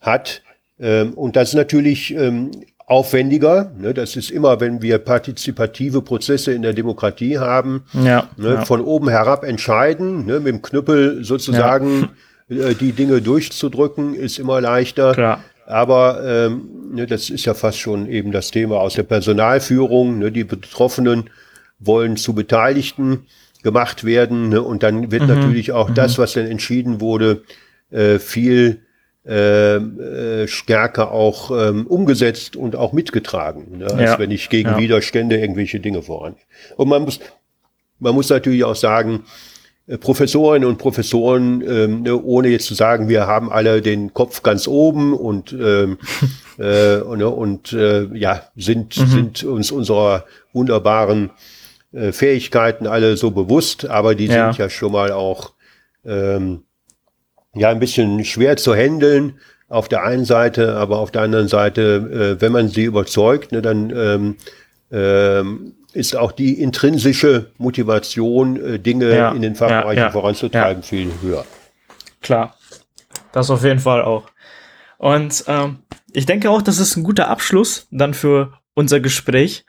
hat. 0.00 0.42
Ähm, 0.80 1.14
und 1.14 1.36
das 1.36 1.50
ist 1.50 1.54
natürlich 1.54 2.14
ähm, 2.14 2.50
aufwendiger. 2.86 3.70
Ne? 3.78 3.94
Das 3.94 4.16
ist 4.16 4.30
immer, 4.30 4.60
wenn 4.60 4.82
wir 4.82 4.98
partizipative 4.98 6.02
Prozesse 6.02 6.52
in 6.52 6.62
der 6.62 6.72
Demokratie 6.72 7.38
haben, 7.38 7.84
ja, 7.92 8.28
ne? 8.36 8.54
ja. 8.54 8.64
von 8.64 8.80
oben 8.80 9.08
herab 9.08 9.44
entscheiden, 9.44 10.26
ne? 10.26 10.40
mit 10.40 10.54
dem 10.54 10.62
Knüppel 10.62 11.22
sozusagen 11.24 12.08
ja. 12.48 12.68
äh, 12.68 12.74
die 12.74 12.92
Dinge 12.92 13.22
durchzudrücken, 13.22 14.14
ist 14.14 14.38
immer 14.38 14.60
leichter. 14.60 15.12
Klar. 15.14 15.44
Aber 15.66 16.20
ähm, 16.24 16.68
ne, 16.92 17.06
das 17.06 17.30
ist 17.30 17.44
ja 17.44 17.54
fast 17.54 17.78
schon 17.78 18.08
eben 18.08 18.32
das 18.32 18.50
Thema 18.50 18.80
aus 18.80 18.94
der 18.94 19.04
Personalführung. 19.04 20.18
Ne? 20.18 20.32
Die 20.32 20.42
Betroffenen 20.42 21.30
wollen 21.78 22.16
zu 22.16 22.34
Beteiligten 22.34 23.26
gemacht 23.62 24.02
werden. 24.02 24.48
Ne? 24.48 24.62
Und 24.62 24.82
dann 24.82 25.12
wird 25.12 25.22
mhm. 25.22 25.28
natürlich 25.28 25.70
auch 25.70 25.90
mhm. 25.90 25.94
das, 25.94 26.18
was 26.18 26.32
dann 26.32 26.46
entschieden 26.46 27.00
wurde, 27.00 27.42
äh, 27.92 28.18
viel 28.18 28.80
äh, 29.26 29.76
äh, 29.76 30.48
stärker 30.48 31.12
auch 31.12 31.50
ähm, 31.50 31.86
umgesetzt 31.86 32.56
und 32.56 32.74
auch 32.74 32.92
mitgetragen, 32.92 33.78
ne, 33.78 33.86
als 33.86 34.12
ja. 34.12 34.18
wenn 34.18 34.30
ich 34.30 34.48
gegen 34.48 34.70
ja. 34.70 34.78
Widerstände 34.78 35.38
irgendwelche 35.38 35.78
Dinge 35.78 36.02
voran. 36.02 36.36
Und 36.76 36.88
man 36.88 37.02
muss, 37.02 37.20
man 37.98 38.14
muss 38.14 38.30
natürlich 38.30 38.64
auch 38.64 38.76
sagen, 38.76 39.24
äh, 39.86 39.98
Professorinnen 39.98 40.66
und 40.66 40.78
Professoren, 40.78 41.60
ähm, 41.60 42.02
ne, 42.02 42.16
ohne 42.16 42.48
jetzt 42.48 42.66
zu 42.66 42.74
sagen, 42.74 43.10
wir 43.10 43.26
haben 43.26 43.52
alle 43.52 43.82
den 43.82 44.14
Kopf 44.14 44.42
ganz 44.42 44.66
oben 44.66 45.12
und 45.12 45.52
ähm, 45.52 45.98
äh, 46.58 47.00
und, 47.00 47.22
und 47.22 47.72
äh, 47.74 48.04
ja 48.16 48.44
sind 48.56 48.96
mhm. 48.96 49.06
sind 49.06 49.44
uns 49.44 49.70
unserer 49.70 50.24
wunderbaren 50.54 51.30
äh, 51.92 52.12
Fähigkeiten 52.12 52.86
alle 52.86 53.16
so 53.16 53.32
bewusst, 53.32 53.84
aber 53.86 54.14
die 54.14 54.26
ja. 54.26 54.52
sind 54.52 54.58
ja 54.58 54.70
schon 54.70 54.92
mal 54.92 55.12
auch 55.12 55.52
ähm, 56.06 56.62
ja 57.54 57.68
ein 57.70 57.80
bisschen 57.80 58.24
schwer 58.24 58.56
zu 58.56 58.74
handeln 58.74 59.38
auf 59.68 59.88
der 59.88 60.02
einen 60.02 60.24
Seite, 60.24 60.76
aber 60.76 60.98
auf 60.98 61.10
der 61.10 61.22
anderen 61.22 61.48
Seite, 61.48 62.36
äh, 62.38 62.40
wenn 62.40 62.52
man 62.52 62.68
sie 62.68 62.84
überzeugt, 62.84 63.52
ne, 63.52 63.62
dann 63.62 63.90
ähm, 63.90 64.36
ähm, 64.90 65.74
ist 65.92 66.16
auch 66.16 66.32
die 66.32 66.60
intrinsische 66.60 67.50
Motivation, 67.58 68.56
äh, 68.56 68.78
Dinge 68.78 69.16
ja, 69.16 69.32
in 69.32 69.42
den 69.42 69.54
Fachbereichen 69.54 69.98
ja, 69.98 70.06
ja, 70.06 70.10
voranzutreiben, 70.10 70.82
viel 70.82 71.10
höher. 71.22 71.44
Klar, 72.20 72.56
das 73.32 73.50
auf 73.50 73.64
jeden 73.64 73.80
Fall 73.80 74.02
auch. 74.02 74.24
Und 74.98 75.44
ähm, 75.46 75.78
ich 76.12 76.26
denke 76.26 76.50
auch, 76.50 76.62
das 76.62 76.78
ist 76.78 76.96
ein 76.96 77.04
guter 77.04 77.28
Abschluss 77.28 77.86
dann 77.90 78.12
für 78.12 78.52
unser 78.74 79.00
Gespräch. 79.00 79.64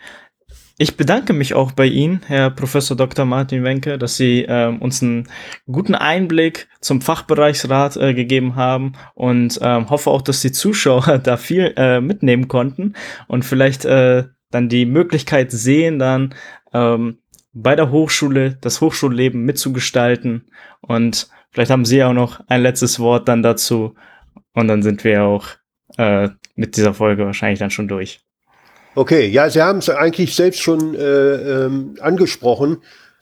Ich 0.81 0.97
bedanke 0.97 1.33
mich 1.33 1.53
auch 1.53 1.73
bei 1.73 1.85
Ihnen, 1.85 2.21
Herr 2.25 2.49
Professor 2.49 2.97
Dr. 2.97 3.23
Martin 3.23 3.63
Wenke, 3.63 3.99
dass 3.99 4.17
Sie 4.17 4.45
äh, 4.45 4.65
uns 4.65 5.03
einen 5.03 5.29
guten 5.67 5.93
Einblick 5.93 6.69
zum 6.79 7.01
Fachbereichsrat 7.01 7.97
äh, 7.97 8.15
gegeben 8.15 8.55
haben 8.55 8.93
und 9.13 9.59
ähm, 9.61 9.91
hoffe 9.91 10.09
auch, 10.09 10.23
dass 10.23 10.41
die 10.41 10.51
Zuschauer 10.51 11.19
da 11.23 11.37
viel 11.37 11.71
äh, 11.77 12.01
mitnehmen 12.01 12.47
konnten 12.47 12.95
und 13.27 13.45
vielleicht 13.45 13.85
äh, 13.85 14.23
dann 14.49 14.69
die 14.69 14.87
Möglichkeit 14.87 15.51
sehen, 15.51 15.99
dann 15.99 16.33
ähm, 16.73 17.19
bei 17.53 17.75
der 17.75 17.91
Hochschule 17.91 18.57
das 18.59 18.81
Hochschulleben 18.81 19.45
mitzugestalten. 19.45 20.49
Und 20.81 21.29
vielleicht 21.51 21.69
haben 21.69 21.85
Sie 21.85 22.03
auch 22.03 22.13
noch 22.13 22.39
ein 22.47 22.63
letztes 22.63 22.99
Wort 22.99 23.27
dann 23.27 23.43
dazu. 23.43 23.93
Und 24.53 24.67
dann 24.67 24.81
sind 24.81 25.03
wir 25.03 25.25
auch 25.25 25.45
äh, 25.97 26.29
mit 26.55 26.75
dieser 26.75 26.95
Folge 26.95 27.27
wahrscheinlich 27.27 27.59
dann 27.59 27.69
schon 27.69 27.87
durch. 27.87 28.25
Okay, 28.93 29.27
ja, 29.27 29.49
Sie 29.49 29.61
haben 29.61 29.79
es 29.79 29.89
eigentlich 29.89 30.35
selbst 30.35 30.61
schon 30.61 30.95
äh, 30.95 30.99
ähm, 30.99 31.95
angesprochen. 32.01 32.79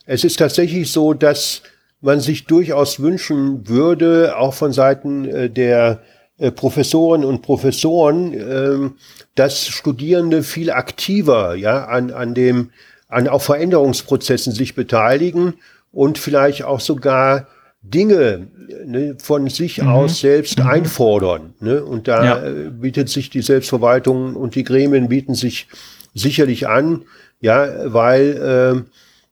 Es 0.08 0.24
ist 0.24 0.38
tatsächlich 0.38 0.92
so, 0.92 1.14
dass 1.14 1.62
man 2.02 2.20
sich 2.22 2.46
durchaus 2.46 3.00
wünschen 3.00 3.68
würde, 3.68 4.36
auch 4.38 4.56
von 4.56 4.74
Seiten 4.74 5.26
äh, 5.26 5.50
der 5.50 6.02
äh, 6.40 6.50
Professoren 6.50 7.24
und 7.24 7.44
Professoren, 7.44 8.34
äh, 8.34 8.90
dass 9.36 9.68
Studierende 9.68 10.42
viel 10.42 10.72
aktiver 10.72 11.54
ja, 11.54 11.86
an, 11.86 12.10
an 12.10 12.34
dem, 12.34 12.72
an 13.08 13.28
auch 13.28 13.44
Veränderungsprozessen 13.44 14.54
sich 14.54 14.74
beteiligen 14.74 15.54
und 15.92 16.18
vielleicht 16.18 16.64
auch 16.64 16.80
sogar 16.80 17.48
Dinge 17.82 18.48
ne, 18.86 19.16
von 19.22 19.50
sich 19.50 19.82
mhm. 19.82 19.88
aus 19.88 20.20
selbst 20.20 20.60
mhm. 20.60 20.68
einfordern. 20.68 21.54
Ne? 21.60 21.84
Und 21.84 22.08
da 22.08 22.24
ja. 22.24 22.44
Äh, 22.46 22.70
bietet 22.70 23.10
sich 23.10 23.30
die 23.30 23.42
Selbstverwaltung 23.42 24.36
und 24.36 24.56
die 24.56 24.64
Gremien 24.64 25.10
bieten 25.10 25.34
sich 25.34 25.68
sicherlich 26.14 26.68
an, 26.68 27.04
ja, 27.40 27.68
weil 27.86 28.86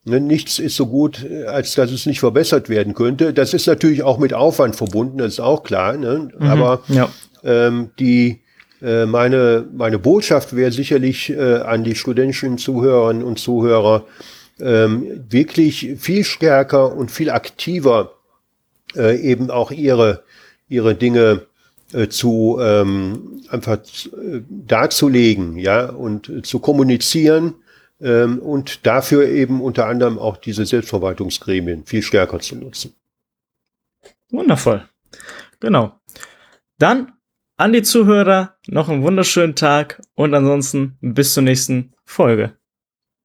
äh, 0.05 0.09
ne, 0.09 0.19
nichts 0.21 0.59
ist 0.59 0.75
so 0.75 0.87
gut, 0.87 1.25
als 1.47 1.75
dass 1.75 1.91
es 1.91 2.05
nicht 2.05 2.21
verbessert 2.21 2.69
werden 2.69 2.93
könnte. 2.93 3.33
Das 3.33 3.53
ist 3.53 3.67
natürlich 3.67 4.03
auch 4.03 4.17
mit 4.17 4.33
Aufwand 4.33 4.75
verbunden, 4.75 5.17
das 5.17 5.33
ist 5.33 5.39
auch 5.39 5.63
klar. 5.63 5.97
Ne? 5.97 6.29
Mhm. 6.37 6.47
Aber 6.47 6.83
ja. 6.87 7.09
ähm, 7.43 7.89
die 7.99 8.39
äh, 8.81 9.05
meine, 9.05 9.65
meine 9.75 9.99
Botschaft 9.99 10.55
wäre 10.55 10.71
sicherlich 10.71 11.31
äh, 11.31 11.57
an 11.57 11.83
die 11.83 11.95
studentischen 11.95 12.57
Zuhörerinnen 12.57 13.23
und 13.23 13.39
Zuhörer, 13.39 14.05
ähm, 14.59 15.25
wirklich 15.29 15.95
viel 15.97 16.23
stärker 16.23 16.95
und 16.95 17.11
viel 17.11 17.29
aktiver 17.29 18.16
äh, 18.95 19.19
eben 19.19 19.51
auch 19.51 19.71
ihre, 19.71 20.23
ihre 20.67 20.95
Dinge 20.95 21.47
äh, 21.93 22.07
zu 22.07 22.57
ähm, 22.59 23.41
einfach 23.49 23.77
äh, 23.77 24.41
darzulegen, 24.49 25.57
ja, 25.57 25.89
und 25.89 26.29
äh, 26.29 26.41
zu 26.41 26.59
kommunizieren 26.59 27.55
ähm, 28.01 28.39
und 28.39 28.85
dafür 28.85 29.27
eben 29.27 29.61
unter 29.61 29.87
anderem 29.87 30.19
auch 30.19 30.37
diese 30.37 30.65
Selbstverwaltungsgremien 30.65 31.85
viel 31.85 32.01
stärker 32.01 32.39
zu 32.39 32.55
nutzen. 32.55 32.93
Wundervoll. 34.29 34.87
Genau. 35.59 35.99
Dann 36.77 37.13
an 37.55 37.73
die 37.73 37.81
Zuhörer 37.81 38.57
noch 38.67 38.89
einen 38.89 39.03
wunderschönen 39.03 39.55
Tag 39.55 40.01
und 40.13 40.33
ansonsten 40.33 40.97
bis 41.01 41.33
zur 41.33 41.43
nächsten 41.43 41.93
Folge. 42.05 42.57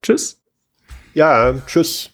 Tschüss. 0.03 0.41
Ja, 1.15 1.55
tschüss. 1.67 2.11